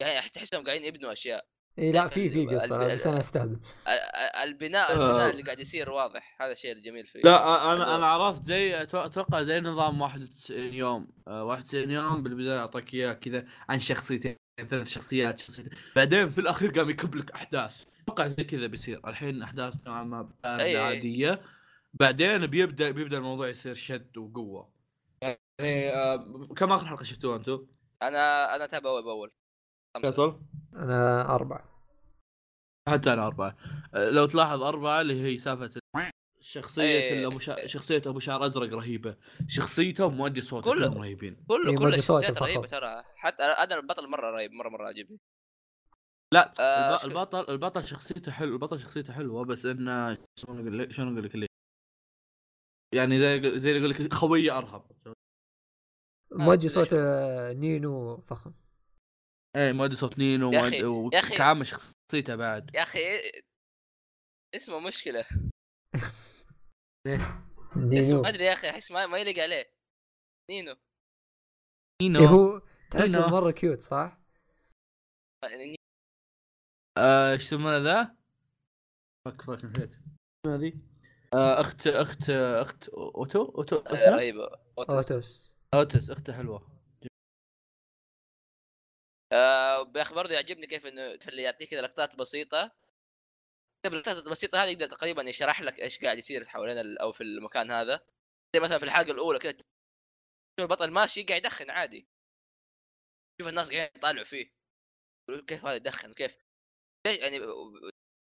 [0.00, 1.46] يعني تحسهم قاعدين يبنوا أشياء
[1.78, 4.92] اي لا في في ال- بس أنا أستهبل ال- ال- البناء آه.
[4.94, 7.96] البناء اللي قاعد يصير واضح هذا الشيء الجميل فيه لا أنا.
[7.96, 13.46] أنا عرفت زي أتوقع زي نظام 91 يوم آه، 91 يوم بالبداية أعطاك إياه كذا
[13.68, 18.66] عن شخصيتين ثلاث شخصيات شخصيتين بعدين في الأخير قام يكب لك أحداث أتوقع زي كذا
[18.66, 20.76] بيصير الحين أحداث نوعا ما أي.
[20.76, 21.42] عادية
[21.94, 24.72] بعدين بيبدأ بيبدأ الموضوع يصير شد وقوة
[25.22, 27.66] يعني آه، كم آخر حلقة شفتوها أنتم؟
[28.02, 29.30] أنا أنا أتابع أول باول.
[30.00, 30.40] فيصل؟
[30.74, 31.64] أنا أربعة
[32.88, 33.56] حتى أنا أربعة
[33.94, 35.80] آه، لو تلاحظ أربعة اللي هي سالفه
[36.50, 37.26] شخصية إيه.
[37.26, 37.66] ابو شا...
[37.66, 39.16] شخصية أبو شعر أزرق رهيبة،
[39.48, 40.88] شخصيته ومؤدي صوته كله.
[40.88, 41.44] كلهم رهيبين.
[41.48, 42.44] كله إيه، كل الشخصيات فخم.
[42.44, 45.18] رهيبة ترى حتى أنا البطل مرة رهيب مرة مرة عاجبني
[46.34, 47.00] لا آه، الب...
[47.00, 51.24] شو- البطل البطل شخصيته حلو البطل شخصيته حلوة بس إنه شلون أقول لك شلون أقول
[51.24, 51.46] لك ليه؟
[52.94, 54.90] يعني زي زي اللي يقول لك خوية أرهب.
[56.32, 58.52] مؤدي ليش؟ صوت آه، نينو فخم
[59.56, 60.50] إيه مؤدي صوت نينو.
[61.06, 62.70] وكعامة شخصيته بعد.
[62.74, 63.00] يا أخي
[64.54, 65.24] اسمه مشكلة
[67.14, 67.46] اسمه
[67.76, 69.72] نينو ما أدري يا أخي أحس ما, ما يليق عليه
[70.50, 70.76] نينو
[72.02, 73.26] نينو إيه هو تحسه.
[73.26, 74.18] مرة cute صح؟
[75.42, 75.76] يعني
[76.98, 78.16] آه، إيش يسمونه ذا؟
[79.26, 79.96] فك فك نسيت.
[80.46, 80.72] هذه؟
[81.34, 86.76] آه، اخت اخت أخت أوتو أوتو آه،؟ رهيبة أوتوس اوتس اخته حلوة.
[89.32, 92.72] آه يا أخي برضه يعجبني كيف إنه يعطيك كذا لقطات بسيطة
[93.84, 97.20] طيب اللقطات البسيطه هذه يقدر تقريبا يشرح لك إيش قاعد يصير حوالين ال- أو في
[97.20, 98.06] المكان هذا؟
[98.56, 99.62] زي مثلا في الحلقة الأولى كذا تشوف
[100.60, 102.08] البطل ماشي قاعد يدخن عادي.
[103.40, 104.52] شوف الناس قاعدين يطالعوا فيه.
[105.46, 106.36] كيف هذا يدخن؟ كيف؟
[107.06, 107.38] ليش؟ يعني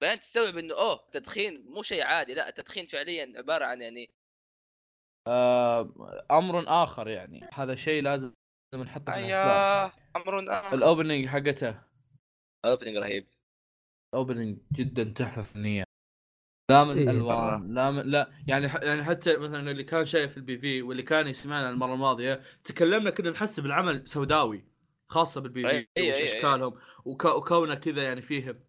[0.01, 4.13] بعدين تستوعب إنه أوه التدخين مو شيء عادي لا التدخين فعليا عبارة عن يعني
[5.27, 5.81] آه،
[6.31, 7.49] أمر آخر يعني.
[7.53, 8.33] هذا شيء لازم
[8.75, 10.75] نحطه في الحسبان أيوه أمر آخر.
[10.77, 11.83] ال opening حقته.
[12.65, 13.27] opening رهيب.
[14.13, 15.83] opening جدا تحفة فنية.
[16.71, 20.37] لا من إيه، الوان لا من لا يعني ح- يعني حتى مثلا اللي كان شايف
[20.37, 24.65] ال PV واللي كان يسمعنا المرة الماضية تكلمنا كنا نحس بالعمل سوداوي
[25.09, 26.23] خاصة بالبي في أي- وش أي- أي.
[26.37, 26.73] أشكالهم
[27.05, 28.59] وك- وكونه كذا يعني فيه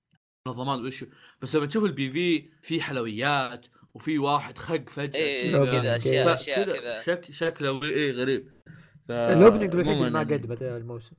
[0.48, 1.04] منظمات وش.
[1.40, 6.34] بس لما تشوف البي في في حلويات وفي واحد خق فجأة لا، كذا اشياء كذا.
[6.34, 8.50] أشياء كذا شك شكله إيه غريب.
[9.08, 9.10] ف...
[9.10, 9.74] الأوبننج
[10.12, 11.16] ما قد بدأ الموسم.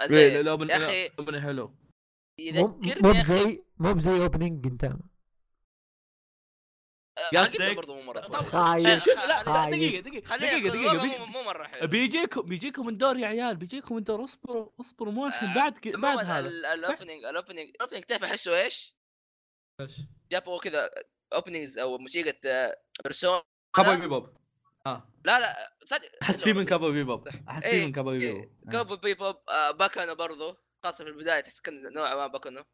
[0.00, 1.74] إيه، زي الأوبن- يا أخي حلو.
[2.40, 5.00] يذكرني مو بزي مو بزي اوبننج جنتاما
[7.36, 8.20] قصدك برضه مو مرة.
[8.20, 9.64] لا.
[9.64, 11.24] دقيقة دقيقة دقيقة دقيقة دقيقة.
[11.26, 11.88] مو مرة حلو.
[11.88, 14.24] بيجيكم بيجيكم من دور يا عيال بيجيكم من دور.
[14.24, 15.80] اصبروا اصبروا مو الحين بعد.
[15.86, 16.38] بعد هذا.
[16.38, 18.94] ال- ال opening ال opening ال opening تعرف أحسه إيش؟
[20.32, 20.90] جابوا كذا
[21.32, 22.32] openings أو موسيقى
[23.04, 23.42] بيرسونا
[23.76, 24.36] كابوي بيبوب
[24.86, 25.08] آه.
[25.24, 28.70] لا لا صدق أحس في من كابوي بيبوب أحس في إيه، من كابوي بيبوب آه.
[28.70, 29.36] كابو بيبوب
[29.78, 30.56] باكانو برضو.
[30.84, 32.64] خاصه في البداية تحس كان نوعا ما باكانو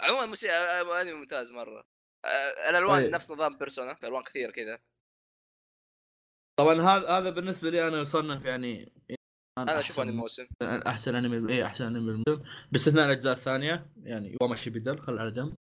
[0.00, 1.84] عموما موسيقى آه، أنمي ممتاز مرة.
[2.24, 3.10] آه، الألوان إيه.
[3.10, 4.78] نفس نظام بيرسونا ألوان كثير كذا.
[6.58, 8.92] طبعا هذا هذا بالنسبة لي أنا يصنف يعني
[9.58, 10.46] أنا أشوف أنمي موسم.
[10.62, 12.50] أحسن أنمي إيه أحسن أنمي بالموسم.
[12.72, 15.54] باستثناء الأجزاء الثانية يعني يوم ماشي بدل خل على جنب.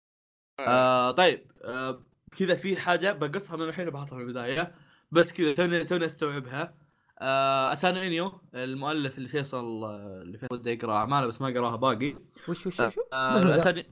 [0.59, 1.11] آه.
[1.11, 2.03] طيب آه
[2.37, 4.75] كذا في حاجة بقصها من الحين بحطها في البداية.
[5.11, 6.61] بس كذا توني توني أستوعبها.
[6.63, 6.86] آه
[7.21, 12.15] أسانو إنيو المؤلف اللي فيصل آه، اللي فيصل بده يقرأ أعماله بس ما قراها باقي.
[12.49, 12.79] وش وش وش
[13.13, 13.83] آه؟ اساني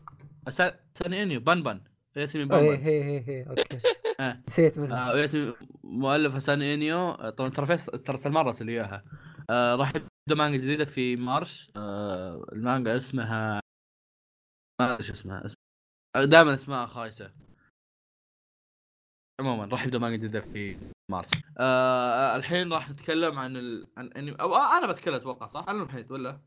[0.50, 0.52] أسا-
[0.96, 1.82] اسانو إنيو بان بان
[2.18, 3.80] ياسمين إيه بان هي هي هي okay.
[4.20, 4.42] آه.
[4.48, 5.54] نسيت منها آه ياسمين
[5.84, 6.98] مؤلف اسانو إنيو.
[7.12, 9.04] آه، طبعا ترى فيصل ترى سلمان راسل اياها
[9.50, 11.72] آه راح يبدأ مانجا جديدة في مارس.
[11.76, 13.60] آه المانجا اسمها
[14.82, 15.46] ما أدري شو اسمها.
[15.46, 15.56] اسم...
[16.18, 17.34] دائما اسمها خايسة.
[19.42, 20.78] عموما راح يبدأ مانجا جديدة في
[21.12, 23.88] مارس آه الحين راح نتكلم عن ال...
[23.98, 26.42] عن انمي أو آه أنا بتكلم أتوقع صح؟ أنا الوحيد ولا؟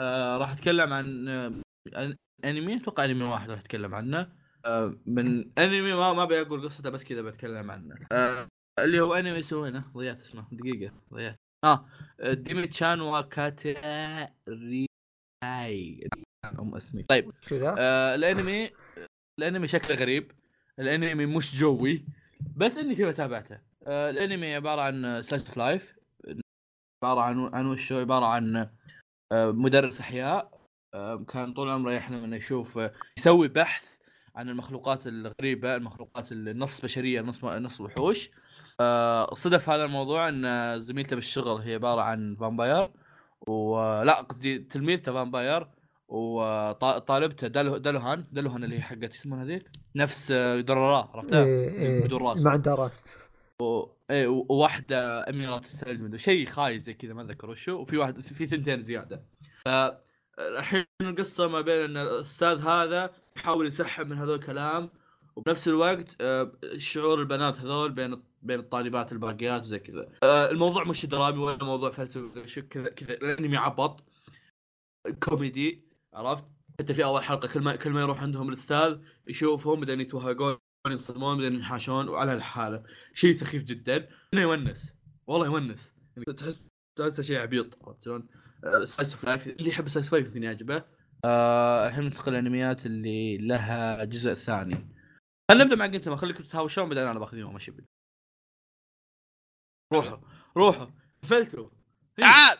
[0.00, 2.14] آه راح أتكلم عن آه،
[2.44, 4.32] أنمي أتوقع أنمي واحد راح أتكلم عنه.
[4.64, 7.96] آه من أنمي ما ما أبي أقول قصته بس كذا بتكلم عنه.
[8.12, 8.48] آه
[8.78, 11.36] اللي هو أنمي سوينا ضيعت اسمه دقيقة ضيعت.
[11.64, 11.88] آه
[12.20, 16.08] ديمي تشان وا كاتاريتاي
[16.44, 18.70] أم اسمي طيب؟ آه الأنمي
[19.38, 20.32] الأنمي شكله غريب.
[20.78, 22.04] الأنمي مش جوي.
[22.56, 23.60] بس إني كذا تابعته.
[23.86, 25.94] آه الأنمي عبارة عن slice of life
[27.04, 28.56] عبارة عن عن وش هو؟ عبارة عن
[29.32, 30.60] آه مدرس أحياء.
[30.94, 32.80] آه كان طول عمره يحلم إنه يشوف
[33.18, 33.96] يسوي بحث
[34.36, 38.30] عن المخلوقات الغريبة المخلوقات النص بشرية نص نص وحوش.
[39.32, 42.90] صدف هذا الموضوع إن زميلته بالشغل هي عبارة عن vampire
[43.46, 45.68] ولا قصدي تلميذته vampire
[46.08, 52.04] وطالبته دلو dullahan dullahan اللي هي حقت اسمها هذيك؟ نفس آه، درارارا عرفتها؟ إيه إيه
[52.04, 52.42] بدون راس.
[52.42, 53.02] ما عنده راس
[53.62, 53.84] و...
[54.10, 58.46] إيه و- وواحدة اميره الثلج شيء خايس زي كذا ما أتذكر وشو وفي واحد في
[58.46, 59.22] ثنتين زيادة.
[59.64, 59.68] ف
[60.38, 64.90] الحين القصة ما بين إن الأستاذ هذا يحاول يسحب من هذول الكلام
[65.36, 70.08] وبنفس الوقت آه، شعور البنات هذول بين بين الطالبات الباقيات وزي كذا.
[70.22, 74.04] آه، الموضوع مش درامي ولا موضوع فلسفي كذا كذا الانمي عبط
[75.22, 75.87] كوميدي.
[76.14, 76.44] عرفت؟
[76.80, 81.36] حتى في أول حلقة كل ما كل ما يروح عندهم الأستاذ يشوفهم بعدين يتوهقون ينصدمون
[81.36, 82.84] بعدين ينحاشون وعلى الحاله
[83.14, 84.08] شيء سخيف جدا.
[84.34, 84.92] إنه يونس.
[85.26, 85.92] والله يونس.
[86.16, 88.28] يعني تحس تحس شيء عبيط عرفت شلون؟
[88.84, 90.84] slice of life اللي يحب slice life يمكن يعجبه.
[91.24, 94.94] آه الحين ننتقل للأنميات اللي لها جزء ثاني.
[95.50, 97.84] خلينا نبدأ معك انت ما خليكم تتهاوشون بعدين أنا باخذ يوم ماشي بي.
[99.92, 100.18] روحوا.
[100.56, 100.86] روحوا.
[101.22, 101.70] قفلتوا.
[102.16, 102.58] تعال!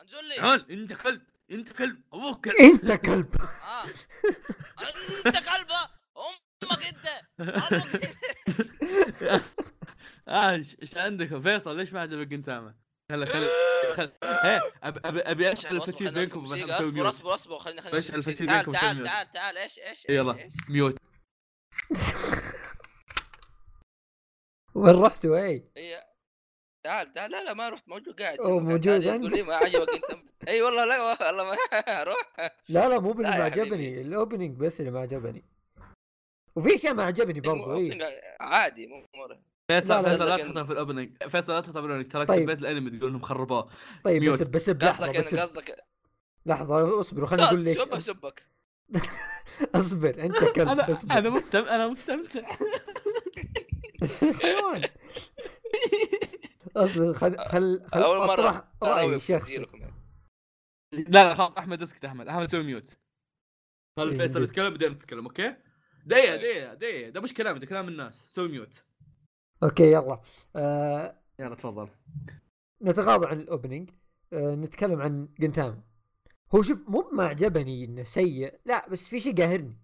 [0.00, 0.36] انزل لي.
[0.36, 2.54] تعال انت كلب انت كلب أبوك كلب.
[2.56, 3.36] انت كلب.
[3.40, 3.84] آه.
[5.26, 7.06] انت كلبه أمك انت.
[7.40, 9.42] أمك انت.
[10.28, 12.74] آه إيش إيش عندكم فيصل؟ ليش ما عجبك جنتاما؟
[13.12, 13.48] خلي خلي
[13.94, 14.12] خلي
[14.44, 17.06] إيه ابي أبي ابي أشعل الفتيل بينكم أصبر mute.
[17.06, 20.32] أصبر أصبر خلينا خلينا نسوي الفتيل بينكم تعال تعال تعال إيش إيش يلا.
[20.32, 20.96] إيش؟ إيش mute.
[24.74, 26.13] وين رحتوا؟ اي إيه.
[26.84, 27.30] تعال تعال.
[27.30, 29.32] لا لا ما رحت موجود قاعد قاعد موجود عندك.
[29.32, 30.20] لي ما عجبك أنت.
[30.48, 31.56] إي والله لا والله ما
[32.04, 34.00] روح لا لا مو باللي لا ما عجبني.
[34.00, 35.44] ال opening بس اللي ما عجبني.
[36.56, 37.98] وفي أشياء ما عجبني برضو إي.
[38.40, 39.40] عادي مو مرة.
[39.68, 40.36] فيصل لا، لا، فيصل لا.
[40.36, 42.42] تحطها في ال opening فيصل لا تحطها في ال opening تراك طيب.
[42.42, 43.70] سبيت الأنمي تقول إنهم خربوه
[44.04, 44.40] طيب mute.
[44.42, 45.84] بس بسب لحظه بسب قصدك
[46.46, 47.78] لحظة اصبروا خليني أقول لا ليش.
[47.78, 48.42] سبك سبك
[49.74, 51.74] اصبر أنت كلب أنا اصبر أنا مستمتع.
[51.74, 52.48] أنا مستمتع
[56.76, 59.66] اصبر خل خل خل أول مرة رأيي اراوي شخصي.
[60.92, 62.28] لا لا خلاص أحمد اسكت أحمد.
[62.28, 62.98] أحمد سوي mute.
[63.98, 64.42] خلي إيه، فيصل.
[64.42, 65.56] يتكلم بعدين تتكلم okay؟
[66.06, 66.40] دقيقة طيب.
[66.40, 67.10] دقيقة دقيقة.
[67.10, 68.26] ده مش كلامي ده كلام الناس.
[68.30, 68.84] سوي mute.
[69.62, 70.20] Okay يلا.
[70.56, 71.88] آه يلا تفضل.
[72.82, 73.90] نتغاضى عن ال opening.
[74.32, 75.84] آه نتكلم عن جنتاما
[76.54, 78.60] هو شوف مو ما عجبني إنه سيء.
[78.64, 79.80] لا بس في شيء قاهرني.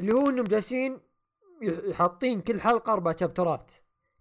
[0.00, 1.00] اللي هو إنهم جالسين
[1.92, 3.72] حاطين كل حلقة أربع شابترات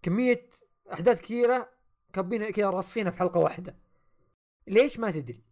[0.02, 0.50] كمية
[0.94, 1.70] أحداث كثيرة
[2.14, 3.76] كابين كذا راصينها في حلقة واحدة.
[4.68, 5.44] ليش ما تدري؟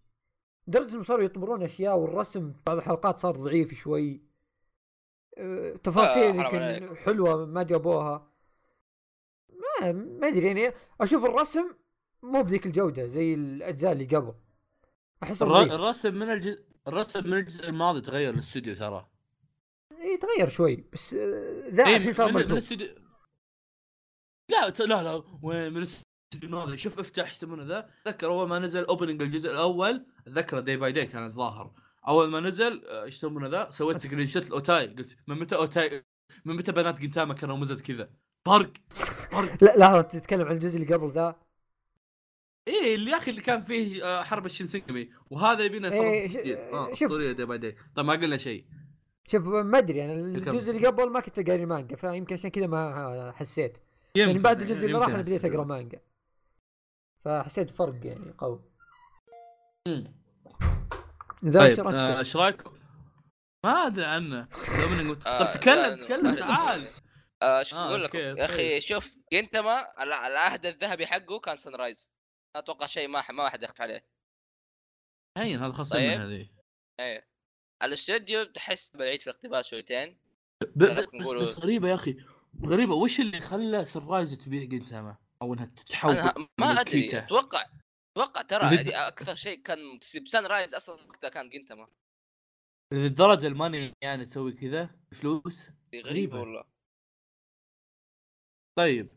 [0.68, 4.22] لدرجة إنهم صاروا يطمرون أشياء والرسم في بعض الحلقات صار ضعيف شوي.
[5.38, 6.94] آه، تفاصيل آه، يمكن عليك.
[6.94, 8.28] حلوة ما جابوها.
[9.82, 11.74] ما ما أدري يعني أشوف الرسم
[12.24, 14.34] مو بذيك الجودة زي الأجزاء اللي قبل.
[15.24, 19.08] احس الرسم من الجزء الرسم من الجزء الماضي تغير الاستوديو ترى.
[19.92, 22.88] يتغير شوي بس آه، ذا إيه، الحين صار من- من الاستوديو
[24.50, 25.88] لا لا لا وين من
[26.44, 27.90] الماضي شوف افتح يسمونه ذا.
[28.08, 31.72] اتذكر أول ما نزل opening الجزء الأول اتذكر day by day كان الظاهر
[32.08, 36.06] أول ما نزل آه، إيش يسمونه ذا؟ سويت screenshot الاوتاي قلت من متى أوتاي؟
[36.46, 38.10] من متى بنات جنتاما كانوا مزز كذا؟
[38.46, 38.72] فرق
[39.32, 41.36] فرق لا لحظة تتكلم عن الجزء اللي قبل ذا؟
[42.68, 46.36] إيه اللي يا أخي اللي كان فيه آه، حرب الشينسينجومي وهذا يبينا إيه، ش-
[46.74, 47.12] آه شوف.
[47.14, 48.66] Day by day طيب ما قلنا شيء.
[49.28, 50.50] شوف ما أدري أنا كمل.
[50.56, 53.78] الجزء اللي قبل ما كنت قاري مانجا فيمكن عشان كذا ما حسيت.
[54.18, 56.02] يعني بعد الجزء اللي راح أنا بديت أقرأ مانجا.
[57.26, 58.72] فحسيت فرق يعني قوي.
[59.88, 60.14] مم.
[61.46, 62.78] ذا طيب إيش آه، إيش رايكم؟
[63.66, 64.48] ما أدري عنه.
[65.28, 66.36] آه، طب تكلم تكلم.
[66.36, 66.88] تعال.
[67.42, 68.40] آه شو أقول لكم؟ okay، يا طيب.
[68.44, 72.12] أخي شوف جنتاما الع- العهد الذهبي حقه كان Sunrise
[72.56, 74.06] أتوقع شيء ما ما واحد يختلف عليه.
[75.38, 76.22] هين هذا خاصة طيب.
[76.22, 76.50] هذه
[77.00, 77.28] إيه.
[77.84, 80.20] الاستوديو تحس بالعيد في الاقتباس شويتين.
[80.76, 81.06] بس
[81.42, 82.18] بس غريبة يا أخي.
[82.62, 86.16] غريبة وش اللي خلى Sunrise تبيع جنتاما أو إنها تتحول
[86.60, 87.66] ما أدري؟ أتوقع
[88.18, 88.66] أتوقع ترى
[89.08, 91.88] أكثر شيء كان Sunrise أصلا وقتها كان جنتاما
[92.94, 96.40] للدرجة ال money يعني تسوي كذا بفلوس؟ غريبة غريبة.
[96.40, 96.64] والله.
[98.80, 99.10] طيب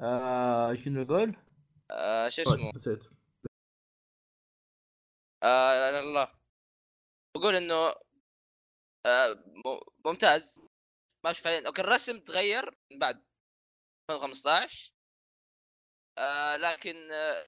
[0.00, 1.36] آه شنو أقول؟
[1.90, 3.02] آه شو طيب، اسمه؟ نسيت.
[5.42, 6.34] آه الله
[7.36, 7.94] بقول إنه
[9.06, 9.44] آه
[10.06, 10.60] ممتاز.
[11.24, 11.66] ماشي فعليا.
[11.66, 13.24] أوكي الرسم تغير من بعد
[14.10, 14.92] 2015
[16.18, 17.46] آه لكن آه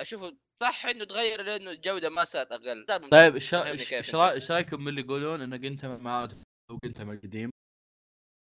[0.00, 2.78] أشوفه صح إنه تغير لأنه الجودة ما صارت أقل.
[2.78, 3.50] ممتاز.
[3.50, 3.72] طيب
[4.20, 7.50] إيش رأيكم من اللي يقولون ان جنتاما ما عاد هو جنتاما القديم؟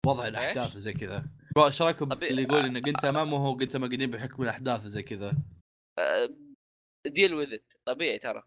[0.06, 1.24] وضع الأحداث زي كذا.
[1.58, 5.32] إيش رأيكم اللي يقول ان جنتاما مو هو جنتاما قديم بحكم الأحداث زي كذا؟
[7.06, 8.42] ديل وذ طبيعي ترى.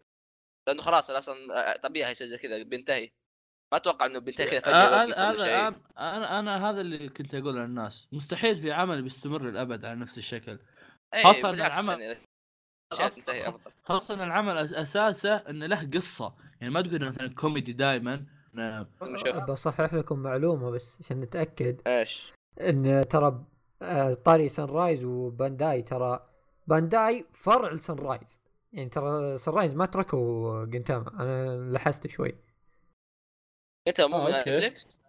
[0.68, 1.36] لأنه خلاص أصلا
[1.74, 3.12] آه، طبيعي يصير زي كذا بينتهي.
[3.72, 8.08] ما أتوقع إنه آه، يوقف أنا أنا أنا أنا هذا اللي كنت أقوله للناس.
[8.12, 10.58] مستحيل في عمل بيستمر للأبد على نفس الشكل.
[11.14, 12.18] إيه، خاصة إن بالعكس العمل- يعني
[13.84, 16.34] خاصة ان العمل أساسه إنه له قصة.
[16.60, 18.24] يعني ما تقول إنه مثلا كوميدي دائما.
[19.48, 21.80] بصحح لكم معلومة بس عشان نتأكد.
[21.86, 23.44] إيش؟ إن ترى
[23.82, 26.26] آه، طاري Sunrise و Bandai ترى
[26.66, 28.40] Bandai فرع ل Sunrise
[28.72, 32.34] يعني ترى Sunrise ما تركوا جنتاما أنا لاحظت شوي.
[33.88, 34.50] انت مو آه، من okay.
[34.50, 35.00] Aniplex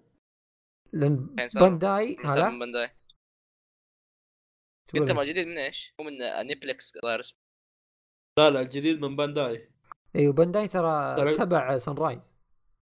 [0.93, 2.89] لأن Bandai من Bandai
[4.95, 7.39] انت ما؟ جديد من إيش؟ مو من Aniplex ظاهر اسمه
[8.37, 9.71] لا لا الجديد من Bandai
[10.15, 12.33] أيوه Bandai ترى تبع Sunrise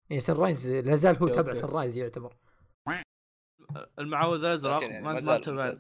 [0.10, 1.54] يعني Sunrise لا زال هو okay، تبع.
[1.54, 2.38] Sunrise يعتبر
[4.00, 5.14] المعوذ الازرق يعني ما
[5.48, 5.76] ما.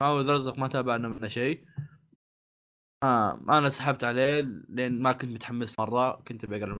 [0.00, 1.64] المعوذ الازرق ما تابعنا منه شيء
[3.02, 6.76] آه أنا سحبت عليه لين ما كنت متحمس مرة كنت بقرا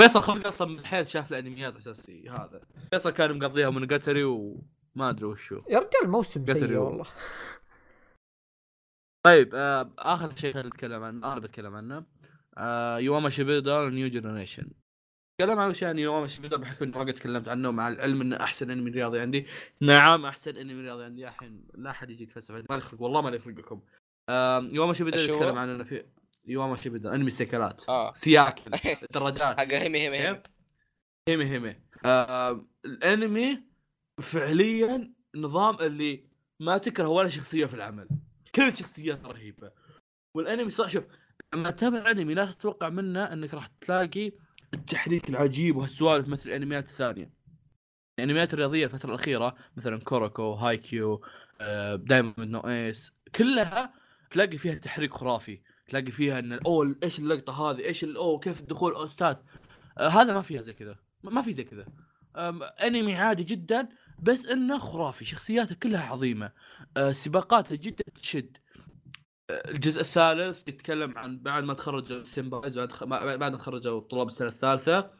[0.00, 2.60] فيصل خلق أصلا من حيل شاف الأنميات أساسي هذا.
[2.90, 6.76] فيصل كان مقضيها من قتري وما أدري وشو يا رجال موسم سيء.
[6.76, 7.04] والله.
[9.26, 12.04] طيب آه آخر شيء خلينا نتكلم عنه أنا بتكلم عنه.
[12.58, 14.70] آه Yowamushi Pedal New Generation
[15.40, 18.70] تكلم عن اشياء Yowamushi Pedal بحكم إني ما قد تكلمت عنه مع العلم إنه أحسن
[18.70, 19.46] أنمي رياضي عندي.
[19.80, 21.28] نعم أحسن أنمي رياضي عندي.
[21.28, 22.70] الحين لا أحد يجي يتفلسف.
[22.70, 23.82] ما يخلق والله ما يخلقكم.
[24.28, 26.04] آه Yowamushi Pedal إيش هو؟ يتكلم عن إنه في
[26.46, 27.88] Yowamushi Pedal انمي السيكلات.
[27.88, 28.12] آه.
[28.12, 28.70] سياكل.
[29.02, 29.60] الدراجات.
[29.60, 30.18] حق هيمي هيمي.
[30.18, 30.42] هيمي؟
[31.28, 31.76] هيمي هيمي.
[32.04, 33.62] آه الانمي
[34.22, 36.24] فعليا نظام اللي
[36.60, 38.08] ما تكره ولا شخصية في العمل.
[38.54, 39.70] كل شخصيات رهيبة.
[40.36, 41.06] والانمي صح شوف
[41.54, 44.32] لما تتابع انمي لا تتوقع منه انك راح تلاقي
[44.74, 47.30] التحريك العجيب وهالسوالف مثل الانميات الثانية.
[48.18, 51.22] الانميات الرياضية الفترة الأخيرة مثلا كوروكو هايكيو
[51.60, 53.94] آه Diamond no Ace كلها
[54.30, 55.62] تلاقي فيها تحريك خرافي.
[55.86, 59.42] تلاقي فيها إن أوه إيش اللقطة هذه؟ إيش ال- أوه كيف الدخول؟ اوستات
[59.98, 60.98] آه هذا ما فيها زي كذا.
[61.22, 61.86] ما في زي كذا.
[62.82, 63.88] أنمي عادي جدا
[64.22, 65.24] بس إنه خرافي.
[65.24, 66.52] شخصياته كلها عظيمة.
[66.96, 68.56] آه سباقاته جدا تشد.
[69.50, 74.48] آه، الجزء الثالث يتكلم عن بعد ما تخرجوا ال senpais بعد ما تخرجوا طلاب السنة
[74.48, 75.10] الثالثة.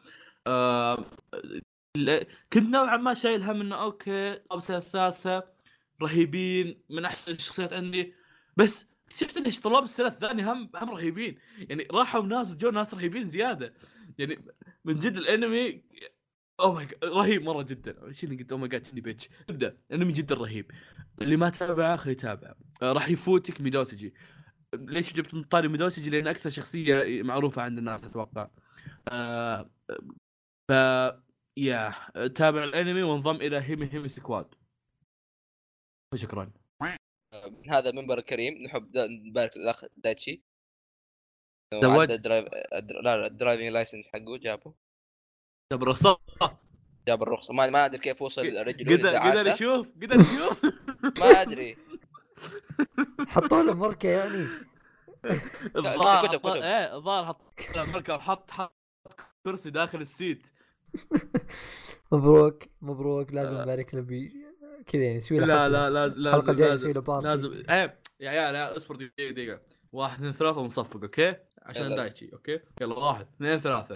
[2.53, 5.43] كنت نوعا ما شايل هم إنه okay طلاب السنة الثالثة
[6.01, 8.13] رهيبين من أحسن الشخصيات عندي.
[8.57, 11.37] بس اكتشفت إن طلاب السنة الثانية هم هم رهيبين.
[11.57, 13.73] يعني راحوا ناس وجو ناس رهيبين زيادة.
[14.17, 14.45] يعني
[14.85, 15.83] من جد الأنمي
[16.59, 18.11] oh my god رهيب مرة جدا.
[18.11, 20.71] شو اللي قلت؟ oh my god شني bitch؟ ابدا انمي جدا رهيب.
[21.21, 22.53] اللي ما تابعه خليه يتابع.
[22.81, 24.13] آه، راح يفوتك ميدوسجي
[24.73, 28.49] ليش جبت من طاري ميدوسجي لأن أكثر شخصية معروفة عند الناس أتوقع.
[29.09, 29.69] آه
[30.71, 30.73] ف
[31.57, 31.93] يا
[32.27, 34.55] تابع الأنمي وانضم إلى هيمي هيمي squad
[36.13, 36.51] وشكرا
[37.47, 40.43] من هذا المنبر الكريم نحب نبارك للأخ دايتشي
[41.73, 42.11] زود.
[42.11, 42.45] ال drive
[43.01, 44.73] لا لا ال driving license حقه جابه.
[45.71, 46.17] طب رخصه
[47.07, 47.53] جاب الرخصة.
[47.53, 50.65] ما ما أدري كيف وصل رجله قدر قدر يشوف قدر يشوف.
[51.19, 51.77] ما أدري.
[53.27, 54.47] حطوا له مركه يعني
[55.75, 56.47] الظاهر كتب- كتب.
[56.61, 57.41] إيه الظاهر حط
[57.77, 58.75] مركب حط حط
[59.45, 60.47] كرسي داخل ال seat.
[62.11, 63.33] مبروك مبروك.
[63.33, 64.01] لازم نبارك له
[64.87, 65.69] كذا يعني نسوي له لا.
[65.69, 67.53] لا لا لا الحلقة الجاية لازم نسوي له party لازم.
[67.53, 69.61] إيه يا عيال يا عيال اصبر دقيقة دقيقة.
[69.91, 71.95] واحد اثنين ثلاثة ونصفق okay؟ عشان.
[71.95, 73.93] دايتشي okay؟ يلا واحد اثنين ثلاثة.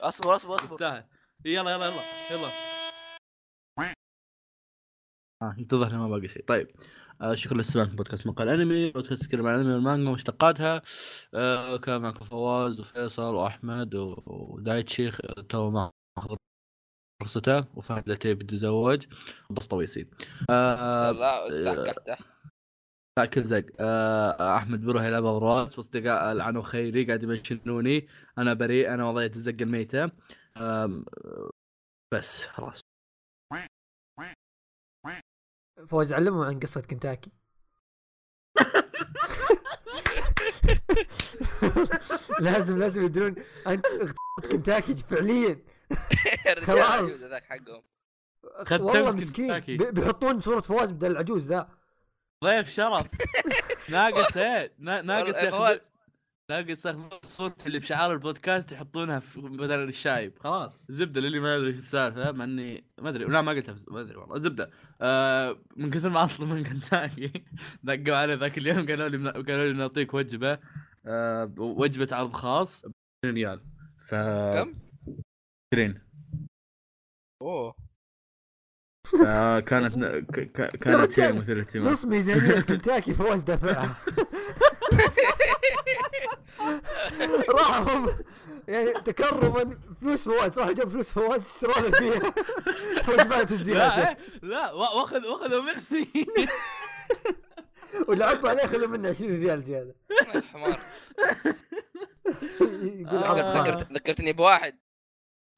[0.00, 0.72] اصبر اصبر اصبر.
[0.72, 1.04] يستاهل
[1.44, 2.48] يلا يلا يلا يلا.
[5.42, 6.44] آه يتضح لي ما باقي شيء.
[6.44, 6.70] طيب.
[7.20, 10.82] آه شكرا للاستماع في بودكاست مقهى الانمي بودكاست يتكلم عن الأنمي والمانجا ومشتقاتها.
[11.34, 13.94] آه كان معكم فواز وفيصل وأحمد
[14.26, 15.10] ودايتشي.
[15.48, 15.90] تو ما
[17.24, 19.06] فرصته وفهد لتي بده يتزوج
[19.50, 20.10] بس طويسين
[20.50, 22.16] آه يلا الساعة قحته
[23.34, 23.64] كل زق.
[23.80, 28.08] آه أحمد بروح يلعب اضراب واصدقاء لعنوا خيري قاعد يمشنوني
[28.38, 30.10] أنا بريء أنا وضعية الزق الميتة.
[30.56, 31.04] آم،
[32.14, 32.80] بس خلاص.
[35.86, 37.30] فوز علمهم عن قصة كنتاكي.
[42.40, 43.34] لازم لازم يدرون
[43.66, 43.86] أنت
[44.52, 45.58] كنتاكي فعليا.
[46.62, 47.22] خلاص.
[47.22, 47.82] ذاك حقهم.
[48.70, 49.60] والله مسكين.
[49.90, 51.68] بيحطون صورة فواز بدل العجوز ذا.
[52.44, 53.06] ضيف شرف.
[53.90, 55.92] ناقص إيه نا- ناقص ياخذ فواز.
[56.50, 60.38] ناقص ياخذون الصورة اللي بشعار البودكاست يحطونها في بدل الشايب.
[60.38, 60.86] خلاص.
[60.90, 63.24] زبدة للي ما ادري إيش السالفة مع إني ما أدري.
[63.24, 63.76] لا ما قلتها.
[63.88, 64.38] ما أدري والله.
[64.38, 64.70] زبدة.
[65.00, 67.32] آه من كثر ما أطلب من كنتاكي
[67.82, 68.86] دقوا علي ذاك اليوم.
[68.86, 70.58] قالوا لي قالوا لي نعطيك وجبة.
[71.06, 72.86] آه وجبة عرض خاص.
[72.86, 72.90] ب
[73.24, 73.60] 2 ريال.
[74.08, 74.74] ف كم؟
[75.74, 76.00] 20
[77.44, 77.74] أوه.
[79.26, 79.94] آه، كانت
[80.82, 81.88] كانت شيء مثير للاهتمام.
[81.92, 83.96] نص ميزانية كنتاكي فواز دافعها.
[87.48, 88.06] راحوا.
[88.68, 92.34] يعني تكرما فلوس فواز راحوا جاب فلوس فواز اشتروا فيها.
[93.08, 96.26] وجبات لا الزياده إيه، لا وا- واخذ واخذوا مني.
[98.08, 99.94] ولعبوا عليه خذوا منه 20 ريال زيادة.
[100.52, 100.78] حمار.
[103.06, 103.70] آه.
[103.92, 104.78] ذكرتني بواحد.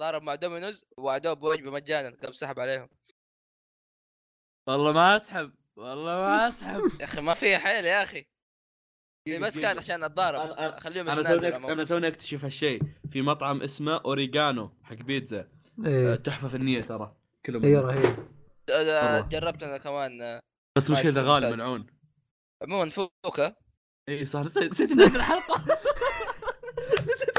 [0.02, 2.88] ضارب مع دومينوز ووعدوه بوجبه مجانا قام سحب عليهم
[4.68, 8.26] والله ما اسحب والله ما اسحب يا أخي ما فيها حيل يا أخي
[9.40, 11.72] بس كانت عشان اتضارب خليهم أنا يتنازلوا توني.
[11.72, 17.16] أنا توني اكتشف هالشيء في مطعم اسمه اوريجانو حق بيتزا آه، إيه تحفه فنيه ترى
[17.46, 18.16] كلهم إيه رهيب
[18.70, 19.20] آه،.
[19.20, 20.40] جربت أنا كمان آه،
[20.76, 21.50] بس مشكلة ماشي، غالي.
[21.50, 21.86] ملعون
[22.62, 23.54] عموما فوكا
[24.08, 25.75] اي صح نسيت نسيت إن عندنا حلقه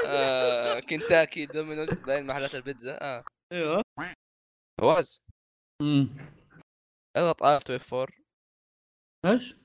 [0.07, 3.23] آه، كنتاكي دومينوز بعدين محلات البيتزا آه.
[3.53, 3.83] أيوه.
[4.81, 5.21] فواز.
[5.81, 6.17] امم
[7.17, 8.07] اضغط الت واف 4
[9.25, 9.55] إيش؟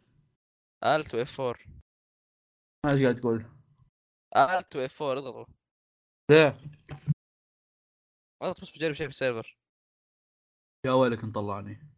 [0.85, 1.61] الت واف 4
[2.87, 3.45] إيش قاعد تقول؟
[4.37, 5.55] الت واف 4 اضغطوا.
[6.31, 6.61] ليه؟
[8.43, 9.57] اضغط بس بجرب شيء في السيرفر.
[10.87, 11.93] يا ويلك مطلعني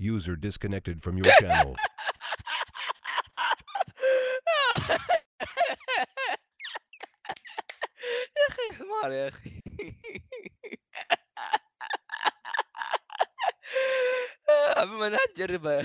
[0.00, 1.74] User disconnected from your channel.
[8.38, 8.48] يا
[9.02, 9.50] حمار يا أخي
[14.76, 15.82] عموما لا تجربها.